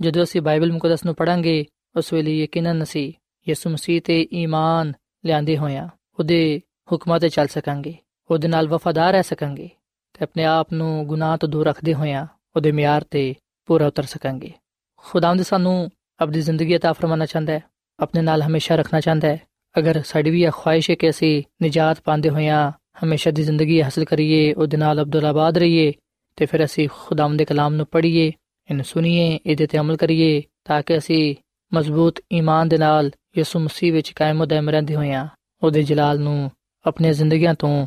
ਜਦੋਂ 0.00 0.22
ਅਸੀਂ 0.22 0.42
ਬਾਈਬਲ 0.42 0.72
ਮੁਕੱਦਸ 0.72 1.04
ਨੂੰ 1.04 1.14
ਪੜਾਂਗੇ 1.14 1.66
ਉਸ 1.96 2.12
ਵੇਲੇ 2.12 2.42
ਯਕੀਨਨ 2.42 2.82
ਅਸੀਂ 2.82 3.12
ਯਿਸੂ 3.48 3.70
ਮਸੀਹ 3.70 4.02
ਤੇ 4.02 4.28
ਈਮਾਨ 4.32 4.92
ਲਿਆਂਦੇ 5.24 5.58
ਹੋਇਆਂ 5.58 5.88
ਉਹਦੇ 6.18 6.60
ਹੁਕਮਾਂ 6.92 7.20
ਤੇ 7.20 7.28
ਚੱਲ 7.28 7.46
ਸਕਾਂਗੇ, 7.46 7.94
ਉਹਦੇ 8.30 8.48
ਨਾਲ 8.48 8.68
ਵਫادار 8.68 9.12
ਰਹਿ 9.12 9.22
ਸਕਾਂਗੇ 9.22 9.68
ਤੇ 10.14 10.22
ਆਪਣੇ 10.22 10.44
ਆਪ 10.44 10.72
ਨੂੰ 10.72 11.06
ਗੁਨਾਹ 11.06 11.36
ਤੋਂ 11.36 11.48
ਦੂਰ 11.48 11.66
ਰੱਖਦੇ 11.66 11.94
ਹੋਇਆਂ 11.94 12.26
ਉਹਦੇ 12.56 12.72
ਮਿਆਰ 12.72 13.04
ਤੇ 13.10 13.34
ਪੂਰਾ 13.66 13.86
ਉਤਰ 13.86 14.02
ਸਕਾਂਗੇ। 14.02 14.52
ਖੁਦਾਵੰਦ 14.96 15.42
ਸਾਨੂੰ 15.42 15.90
ਆਪਣੀ 16.20 16.40
ਜ਼ਿੰਦਗੀ 16.40 16.76
عطا 16.76 16.92
ਫਰਮਾਨਾ 16.92 17.26
ਚਾਹੁੰਦਾ 17.26 17.52
ਹੈ, 17.52 17.62
ਆਪਣੇ 17.98 18.22
ਨਾਲ 18.22 18.42
ਹਮੇਸ਼ਾ 18.42 18.76
ਰੱਖਣਾ 18.76 19.00
ਚਾਹੁੰਦਾ 19.00 19.28
ਹੈ। 19.28 19.40
ਅਗਰ 19.78 20.02
ਸਾਡੀ 20.02 20.30
ਵੀ 20.30 20.42
ਇਹ 20.42 20.50
ਖੁਆਇਸ਼ 20.50 20.90
ਹੈ 20.90 20.94
ਕਿ 20.94 21.10
ਅਸੀਂ 21.10 21.42
ਨਜਾਤ 21.62 22.00
ਪਾਉਂਦੇ 22.00 22.30
ਹੋਇਆਂ 22.30 22.72
ਹਮੇਸ਼ਾ 23.04 23.30
ਦੀ 23.30 23.42
ਜ਼ਿੰਦਗੀ 23.42 23.82
ਹਾਸਲ 23.82 24.04
ਕਰੀਏ, 24.04 24.52
ਉਹਦੇ 24.52 24.76
ਨਾਲ 24.76 25.02
ਅਬਦੁੱਲਾਬਾਦ 25.02 25.58
ਰਹੀਏ 25.58 25.92
ਤੇ 26.36 26.46
ਫਿਰ 26.46 26.64
ਅਸੀਂ 26.64 26.88
ਖੁਦਾਵੰਦ 26.92 27.38
ਦੇ 27.38 27.44
ਕਲਾਮ 27.44 27.74
ਨੂੰ 27.74 27.86
ਪੜ੍ਹੀਏ, 27.86 28.32
ਇਹਨੂੰ 28.70 28.84
ਸੁਣੀਏ, 28.84 29.38
ਇਹਦੇ 29.46 29.66
ਤੇ 29.66 29.78
ਅਮਲ 29.78 29.96
ਕਰੀਏ 29.96 30.42
ਤਾਂ 30.64 30.82
ਕਿ 30.82 30.98
ਅਸੀਂ 30.98 31.34
ਮਜ਼ਬੂਤ 31.72 32.20
ਈਮਾਨ 32.32 32.68
ਦੇ 32.68 32.78
ਨਾਲ 32.78 33.10
ਯਿਸੂ 33.38 33.58
ਮਸੀਹ 33.58 33.92
ਵਿੱਚ 33.92 34.10
ਕਾਇਮ 34.12 34.44
ਦائم 34.44 34.70
ਰਹਿੰਦੇ 34.70 34.94
ਹੋਇਆਂ 34.94 35.28
ਉਹਦੇ 35.62 35.82
ਜਲਾਲ 35.82 36.20
ਨੂੰ 36.20 36.50
ਆਪਣੀਆਂ 36.88 37.12
ਜ਼ਿੰਦਗੀਆਂ 37.12 37.54
ਤੋਂ 37.54 37.86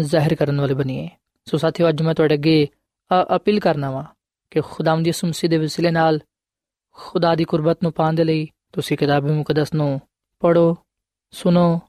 ਜ਼ਾਹਿਰ 0.00 0.34
ਕਰਨ 0.34 0.60
ਵਾਲੇ 0.60 0.74
ਬਣੀਏ 0.74 1.08
ਸੋ 1.44 1.56
ਸਾਥੀਓ, 1.56 1.88
ਅੱਜ 1.88 2.02
ਮੈਂ 2.02 2.14
ਤੁਹਾਡੇ 2.14 2.34
ਅੱਗੇ 2.34 2.68
ਅਪੀਲ 3.36 3.60
ਕਰਨਾ 3.60 3.90
ਵਾ 3.90 4.04
ਕਿ 4.50 4.60
ਖੁਦਾਵੰਦ 4.60 5.06
ਯਿਸੂ 5.06 5.26
ਮਸੀਹ 5.26 5.50
ਦੇ 5.50 5.58
ਵਸਿਲੇ 5.58 5.90
ਨਾਲ 5.90 6.20
ਖੁਦਾ 6.92 7.34
ਦੀ 7.34 7.44
ਕੁਰਬਤ 7.44 7.78
ਨੂੰ 7.82 7.92
ਪਾਣ 7.92 8.12
ਦੇ 8.12 8.24
ਲਈ 8.24 8.46
ਤੁਸੀਂ 8.72 8.96
ਕਿਤਾਬ 8.96 9.30
ਮੁਕੱਦਸ 9.30 9.74
ਨੂੰ 9.74 10.00
ਪੜੋ 10.40 10.76
ਸੁਣੋ, 11.30 11.80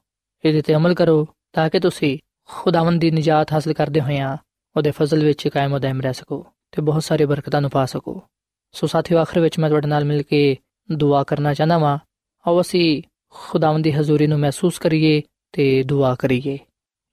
ਇਹਦੇ 0.44 0.62
ਤੇ 0.62 0.74
ਅਮਲ 0.74 0.94
ਕਰੋ 0.94 1.26
ਤਾਂ 1.52 1.68
ਕਿ 1.70 1.80
ਤੁਸੀਂ 1.80 2.18
ਖੁਦਾਵੰਦ 2.48 3.00
ਦੀ 3.00 3.10
ਨਜਾਤ 3.10 3.52
ਹਾਸਲ 3.52 3.72
ਕਰਦੇ 3.72 4.00
ਹੋਇਆ 4.00 4.36
ਉਹਦੇ 4.76 4.90
ਫਜ਼ਲ 4.90 5.24
ਵਿੱਚ 5.24 5.48
ਕਾਇਮ 5.48 5.72
ਹੋ 5.72 5.78
ਦائم 5.78 6.00
ਰਹਿ 6.00 6.14
ਸਕੋ 6.14 6.46
ਤੇ 6.72 6.82
ਬਹੁਤ 6.82 7.04
ਸਾਰੇ 7.04 7.24
ਬਰਕਤਾਂ 7.24 7.60
ਨੂੰ 7.60 7.70
ਪਾ 7.70 7.84
ਸਕੋ। 7.86 8.22
ਸੋ 8.72 8.86
ਸਾਥੀਓ, 8.86 9.18
ਆਖਰ 9.18 9.40
ਵਿੱਚ 9.40 9.58
ਮੈਂ 9.58 9.68
ਤੁਹਾਡੇ 9.68 9.88
ਨਾਲ 9.88 10.04
ਮਿਲ 10.04 10.22
ਕੇ 10.22 10.56
ਦੁਆ 10.92 11.22
ਕਰਨਾ 11.24 11.54
ਚਾਹੁੰਦਾ 11.54 11.78
ਵਾਂ। 11.78 11.98
ਆਓ 12.46 12.60
ਅਸੀਂ 12.60 13.02
ਖੁਦਾਵੰਦ 13.30 13.84
ਦੀ 13.84 13.92
ਹਜ਼ੂਰੀ 13.92 14.26
ਨੂੰ 14.26 14.38
ਮਹਿਸੂਸ 14.40 14.78
ਕਰੀਏ 14.78 15.22
ਤੇ 15.52 15.82
ਦੁਆ 15.82 16.14
ਕਰੀਏ। 16.14 16.58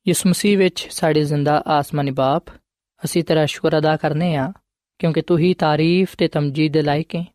ਇਸ 0.06 0.26
ਮਸੀਹ 0.26 0.58
ਵਿੱਚ 0.58 0.88
ਸਾਡੇ 0.92 1.24
ਜ਼ਿੰਦਾ 1.24 1.64
ਆਸਮਾਨੀ 1.68 2.12
ਬਾਪ, 2.12 2.44
ਅਸੀਂ 3.06 3.24
ਤੇਰਾ 3.24 3.46
ਸ਼ੁਕਰ 3.46 3.78
ਅਦਾ 3.78 3.96
ਕਰਨੇ 3.98 4.36
ਆ, 4.36 4.52
ਕਿਉਂਕਿ 5.00 5.22
ਤੂੰ 5.22 5.38
ਹੀ 5.38 5.54
ਤਾਰੀਫ 5.54 6.16
ਤੇ 6.16 6.28
ਤਮਜੀਦ 6.28 6.74
ਦੇ 6.74 6.82
ਲਾਇਕ 6.82 7.16
ਹੈ 7.16 7.26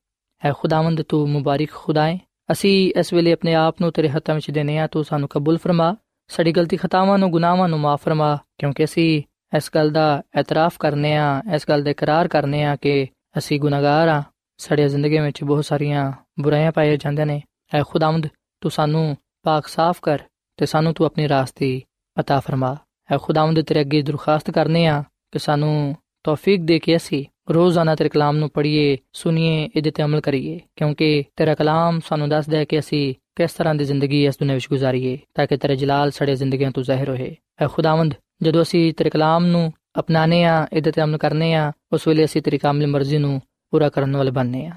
ਹੈ 0.44 0.52
ਖੁਦਾਵੰਦ, 0.52 1.02
ਤੂੰ 1.02 1.28
ਮੁਬਾਰਕ 1.30 1.70
ਖੁਦਾ 1.70 2.06
ਹੈ 2.06 2.18
ਅਸੀਂ 2.52 2.92
ਇਸ 2.98 3.12
ਵੇਲੇ 3.12 3.32
ਆਪਣੇ 3.32 3.54
ਆਪ 3.54 3.80
ਨੂੰ 3.80 3.92
ਤੇਰੇ 3.92 4.08
ਹੱਥਾਂ 4.08 4.34
ਵਿੱਚ 4.34 4.50
ਦੇਨੇ 4.50 4.78
ਆ, 4.78 4.86
ਤੂੰ 4.86 5.04
ਸਾਨੂੰ 5.04 5.28
ਕਬੂਲ 5.28 5.58
ਫਰਮਾ, 5.58 5.96
ਸਾਡੀ 6.28 6.52
ਗਲਤੀ 6.52 6.76
ਖਤਾਵਾਂ 6.76 7.18
ਨੂੰ 7.18 7.30
ਗੁਨਾਹਾਂ 7.30 7.68
ਨੂੰ 7.68 7.80
ਮਾਫ 7.80 8.02
ਫਰਮਾ, 8.02 8.38
ਕਿਉਂਕਿ 8.58 8.84
ਅਸੀਂ 8.84 9.22
ਇਸ 9.56 9.70
ਗੱਲ 9.74 9.90
ਦਾ 9.90 10.22
ਇਤਰਾਫ 10.40 10.78
ਕਰਨੇ 10.78 11.16
ਆ, 11.16 11.42
ਇਸ 11.54 11.68
ਗੱਲ 11.68 11.82
ਦਾ 11.82 11.90
ਇਕਰਾਰ 11.90 12.28
ਕਰਨੇ 12.28 12.64
ਆ 12.64 12.76
ਕਿ 12.76 13.06
ਅਸੀਂ 13.38 13.60
ਗੁਨਾਹਗਾਰ 13.60 14.08
ਆ। 14.08 14.22
ਸਾਡੀ 14.58 14.88
ਜ਼ਿੰਦਗੀ 14.88 15.18
ਵਿੱਚ 15.18 15.44
ਬਹੁਤ 15.44 15.64
ਸਾਰੀਆਂ 15.64 16.12
ਬੁਰਾਈਆਂ 16.40 16.72
ਪਾਈਆਂ 16.72 16.96
ਜਾਂਦੀਆਂ 16.96 17.26
ਨੇ। 17.26 17.42
ਐ 17.74 17.82
ਖੁਦਾਵੰਦ, 17.88 18.26
ਤੂੰ 18.60 18.70
ਸਾਨੂੰ 18.70 19.16
ਪਾਕ 19.42 19.66
ਸਾਫ਼ 19.66 19.98
ਕਰ 20.02 20.18
ਤੇ 20.59 20.65
ਸਾਨੂੰ 20.65 20.93
ਤੂੰ 20.93 21.05
ਆਪਣੀ 21.05 21.27
ਰਾਸਤੇ 21.29 21.81
عطا 22.17 22.39
ਫਰਮਾ 22.39 22.75
ਐ 23.11 23.17
ਖੁਦਾਵੰਦ 23.17 23.61
ਤੇਰੇ 23.61 23.81
ਅੱਗੇ 23.81 24.01
ਦਰਖਾਸਤ 24.01 24.51
ਕਰਨੇ 24.51 24.85
ਆ 24.87 25.03
ਕਿ 25.31 25.39
ਸਾਨੂੰ 25.39 25.95
ਤੌਫੀਕ 26.23 26.61
ਦੇ 26.61 26.79
ਕੇ 26.79 26.95
ਅਸੀਂ 26.95 27.25
ਰੋਜ਼ਾਨਾ 27.49 27.95
ਤੇਰੇ 27.95 28.09
ਕਲਾਮ 28.09 28.37
ਨੂੰ 28.37 28.49
ਪੜ੍ਹੀਏ 28.49 28.97
ਸੁਣੀਏ 29.13 29.69
ਇਹਦੇ 29.75 29.91
ਤੇ 29.91 30.03
ਅਮਲ 30.03 30.21
ਕਰੀਏ 30.21 30.59
ਕਿਉਂਕਿ 30.75 31.23
ਤੇਰਾ 31.35 31.55
ਕਲਾਮ 31.55 31.99
ਸਾਨੂੰ 31.99 32.29
ਦੱਸਦਾ 32.29 32.57
ਹੈ 32.57 32.65
ਕਿ 32.65 32.79
ਅਸੀਂ 32.79 33.13
ਕਿਸ 33.35 33.53
ਤਰ੍ਹਾਂ 33.53 33.75
ਦੀ 33.75 33.85
ਜ਼ਿੰਦਗੀ 33.85 34.25
ਇਸ 34.25 34.37
ਦੁਨੀਆਂ 34.39 34.55
ਵਿੱਚ 34.55 34.67
ਗੁਜ਼ਾਰੀਏ 34.69 35.17
ਤਾਂ 35.33 35.47
ਕਿ 35.47 35.57
ਤੇਰਾ 35.57 35.75
ਜਲਾਲ 35.75 36.11
ਸਾਡੇ 36.11 36.35
ਜ਼ਿੰਦਗੀਆਂ 36.35 36.71
ਤੋਂ 36.71 36.83
ਜ਼ਾਹਿਰ 36.83 37.09
ਹੋਏ 37.09 37.35
ਐ 37.61 37.67
ਖੁਦਾਵੰਦ 37.67 38.13
ਜਦੋਂ 38.43 38.61
ਅਸੀਂ 38.61 38.93
ਤੇਰੇ 38.93 39.09
ਕਲਾਮ 39.09 39.45
ਨੂੰ 39.45 39.71
ਅਪਣਾਣੇ 39.99 40.43
ਆ 40.45 40.65
ਇਹਦੇ 40.73 40.91
ਤੇ 40.91 41.01
ਅਮਲ 41.03 41.17
ਕਰਨੇ 41.17 41.53
ਆ 41.53 41.71
ਉਸ 41.93 42.07
ਵੇਲੇ 42.07 42.25
ਅਸੀਂ 42.25 42.41
ਤੇਰੀ 42.41 42.57
ਕਾਮਿਲ 42.57 42.87
ਮਰਜ਼ੀ 42.87 43.17
ਨੂੰ 43.17 43.39
ਪੂਰਾ 43.73 43.89
ਕਰਨ 43.89 44.15
ਵਾਲੇ 44.17 44.31
ਬਣਨੇ 44.31 44.65
ਆ 44.67 44.75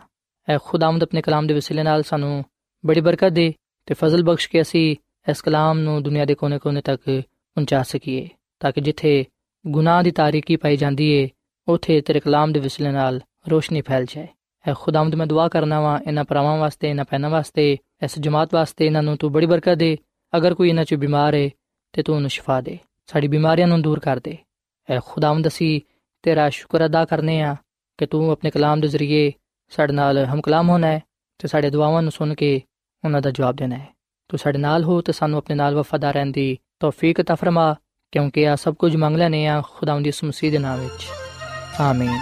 ਐ 0.48 0.58
ਖੁਦਾਵੰਦ 0.58 1.02
ਆਪਣੇ 1.02 1.22
ਕਲਾਮ 1.22 1.46
ਦੇ 1.46 1.54
ਵਸੀਲੇ 1.54 1.82
ਨਾਲ 1.82 2.02
ਸਾਨੂੰ 2.02 2.44
ਬੜੀ 2.84 3.00
ਬਰਕਤ 3.00 3.32
ਦੇ 3.32 3.52
ਤੇ 3.88 3.94
ਫਜ਼ਲ 3.94 4.22
ਬਖਸ਼ 4.22 4.48
ਕੇ 4.48 4.60
ਅਸੀਂ 4.60 4.96
ਇਸ 5.29 5.41
ਕਲਾਮ 5.41 5.79
ਨੂੰ 5.79 6.03
ਦੁਨੀਆ 6.03 6.25
ਦੇ 6.25 6.35
ਕੋਨੇ-ਕੋਨੇ 6.35 6.81
ਤੱਕ 6.81 7.01
ਪਹੁੰਚਾ 7.55 7.83
ਸਕੀਏ, 7.83 8.29
ਤਾਂ 8.59 8.71
ਕਿ 8.71 8.81
ਜਿੱਥੇ 8.81 9.25
ਗੁਨਾਹ 9.67 10.03
ਦੀ 10.03 10.11
ਤਾਰੀਕੀ 10.11 10.55
ਪਾਈ 10.55 10.77
ਜਾਂਦੀ 10.77 11.11
ਏ, 11.11 11.29
ਉਥੇ 11.67 12.01
ਤੇਰੇ 12.01 12.19
ਕਲਾਮ 12.19 12.51
ਦੇ 12.51 12.59
ਵਿਸਲੇ 12.59 12.91
ਨਾਲ 12.91 13.21
ਰੋਸ਼ਨੀ 13.49 13.81
ਫੈਲ 13.81 14.05
ਜਾਏ। 14.05 14.27
ਐ 14.67 14.73
ਖੁਦਾਵੰਦ, 14.73 15.15
ਮੈਂ 15.15 15.27
ਦੁਆ 15.27 15.47
ਕਰਨਾ 15.47 15.81
ਵਾਂ 15.81 15.99
ਇਹਨਾਂ 16.07 16.23
ਪਰਾਵਾਂ 16.23 16.57
ਵਾਸਤੇ, 16.57 16.89
ਇਹਨਾਂ 16.89 17.05
ਪੈਨਾਂ 17.05 17.29
ਵਾਸਤੇ, 17.29 17.77
ਇਸ 18.03 18.19
ਜਮਾਤ 18.19 18.53
ਵਾਸਤੇ 18.53 18.85
ਇਹਨਾਂ 18.85 19.03
ਨੂੰ 19.03 19.17
ਤੂੰ 19.17 19.31
ਬੜੀ 19.31 19.45
ਬਰਕਤ 19.45 19.73
ਦੇ। 19.73 19.97
ਅਗਰ 20.37 20.53
ਕੋਈ 20.53 20.69
ਇਹਨਾਂ 20.69 20.83
'ਚ 20.83 20.93
ਬਿਮਾਰ 20.93 21.33
ਏ, 21.33 21.51
ਤੇ 21.93 22.03
ਤੂੰ 22.03 22.15
ਉਹਨੂੰ 22.15 22.29
ਸ਼ਿਫਾ 22.29 22.61
ਦੇ। 22.61 22.79
ਸਾਡੀ 23.05 23.27
ਬਿਮਾਰੀਆਂ 23.27 23.67
ਨੂੰ 23.67 23.81
ਦੂਰ 23.81 23.99
ਕਰ 23.99 24.19
ਦੇ। 24.19 24.37
ਐ 24.89 24.99
ਖੁਦਾਵੰਦ, 25.05 25.47
ਅਸੀਂ 25.47 25.81
ਤੇਰਾ 26.21 26.49
ਸ਼ੁਕਰ 26.49 26.85
ਅਦਾ 26.85 27.05
ਕਰਨੇ 27.05 27.41
ਆ 27.41 27.55
ਕਿ 27.97 28.05
ਤੂੰ 28.05 28.31
ਆਪਣੇ 28.31 28.51
ਕਲਾਮ 28.51 28.81
ਦੇ 28.81 28.87
ਜ਼ਰੀਏ 28.87 29.31
ਸਾਡੇ 29.69 29.93
ਨਾਲ 29.93 30.25
ਹਮ 30.25 30.41
ਕਲਾਮ 30.41 30.69
ਹੋਣਾ 30.69 30.87
ਹੈ 30.87 31.03
ਤੇ 31.37 31.47
ਸਾਡੇ 31.47 31.69
ਦੁਆਵਾਂ 31.69 32.01
ਨੂੰ 32.01 32.11
ਸੁਣ 32.11 32.33
ਕੇ 32.33 32.61
ਉਹਨਾਂ 33.05 33.21
ਦਾ 33.21 33.31
ਜਵਾਬ 33.31 33.55
ਦੇਣਾ 33.55 33.75
ਹੈ 33.75 34.00
ਤੂੰ 34.30 34.38
ਸਾਡੇ 34.38 34.58
ਨਾਲ 34.58 34.84
ਹੋ 34.84 35.00
ਤੇ 35.00 35.12
ਸਾਨੂੰ 35.12 35.38
ਆਪਣੇ 35.38 35.56
ਨਾਲ 35.56 35.74
ਵਫਾਦਾਰ 35.74 36.14
ਰਹਿਣ 36.14 36.30
ਦੀ 36.30 36.58
ਤੌਫੀਕ 36.80 37.20
عطا 37.20 37.34
ਫਰਮਾ 37.34 37.74
ਕਿਉਂਕਿ 38.12 38.48
ਆ 38.48 38.56
ਸਭ 38.56 38.74
ਕੁਝ 38.74 38.96
ਮੰਗ 38.96 39.16
ਲੈਨੇ 39.16 39.46
ਆ 39.46 39.62
ਖੁਦਾਵੰਦ 39.74 40.04
ਦੀ 40.04 40.12
ਮਸੀਹ 40.24 40.50
ਦੇ 40.50 40.58
ਨਾਮ 40.58 40.80
ਵਿੱਚ 40.80 41.06
ਆਮੀਨ 41.80 42.18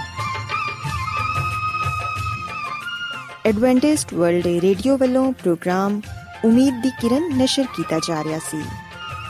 ਐਡਵੈਂਟਿਸਟ 3.46 4.14
ਵਰਲਡ 4.14 4.46
ਰੇਡੀਓ 4.46 4.96
ਵੱਲੋਂ 4.96 5.32
ਪ੍ਰੋਗਰਾਮ 5.32 6.00
ਉਮੀਦ 6.44 6.82
ਦੀ 6.82 6.90
ਕਿਰਨ 7.00 7.36
ਨਿਸ਼ਰ 7.36 7.64
ਕੀਤਾ 7.76 7.98
ਜਾ 7.98 8.24
ਰਿਹਾ 8.24 8.38
ਸੀ 8.38 8.62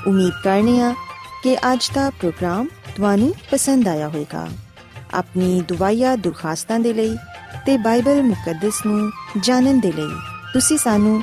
ਉਮੀਦ 0.07 0.33
ਕਰਨੇ 0.45 0.81
ਆ 0.81 0.95
ਕਿ 1.43 1.57
ਅੱਜ 1.73 1.91
ਦਾ 1.95 2.11
ਪ੍ਰੋਗਰਾਮ 2.11 2.67
ਤੁਹਾਨੂੰ 2.97 3.35
ਪਸੰਦ 3.51 3.89
ਆਇਆ 3.89 4.09
ਹੋਵੇਗਾ 4.09 4.49
ਆਪਣੀ 5.15 5.61
ਦੁਆਇਆ 5.61 6.17
ਦੁਰਖਾਸਤਾਂ 6.17 6.79
ਦੇ 6.81 6.93
ਲਈ 6.93 7.17
ਤੇ 7.67 7.77
ਬਾਈਬਲ 7.77 8.23
ਮੁਕੱਦਸ 8.23 8.87
ਨੂੰ 8.87 9.11
ਜਾਣਨ 9.41 9.81
ਦੇ 9.81 9.93
ਲਈ 9.93 10.11
ਤੁਸੀਂ 10.53 10.79
ਸਾਨੂੰ 10.79 11.23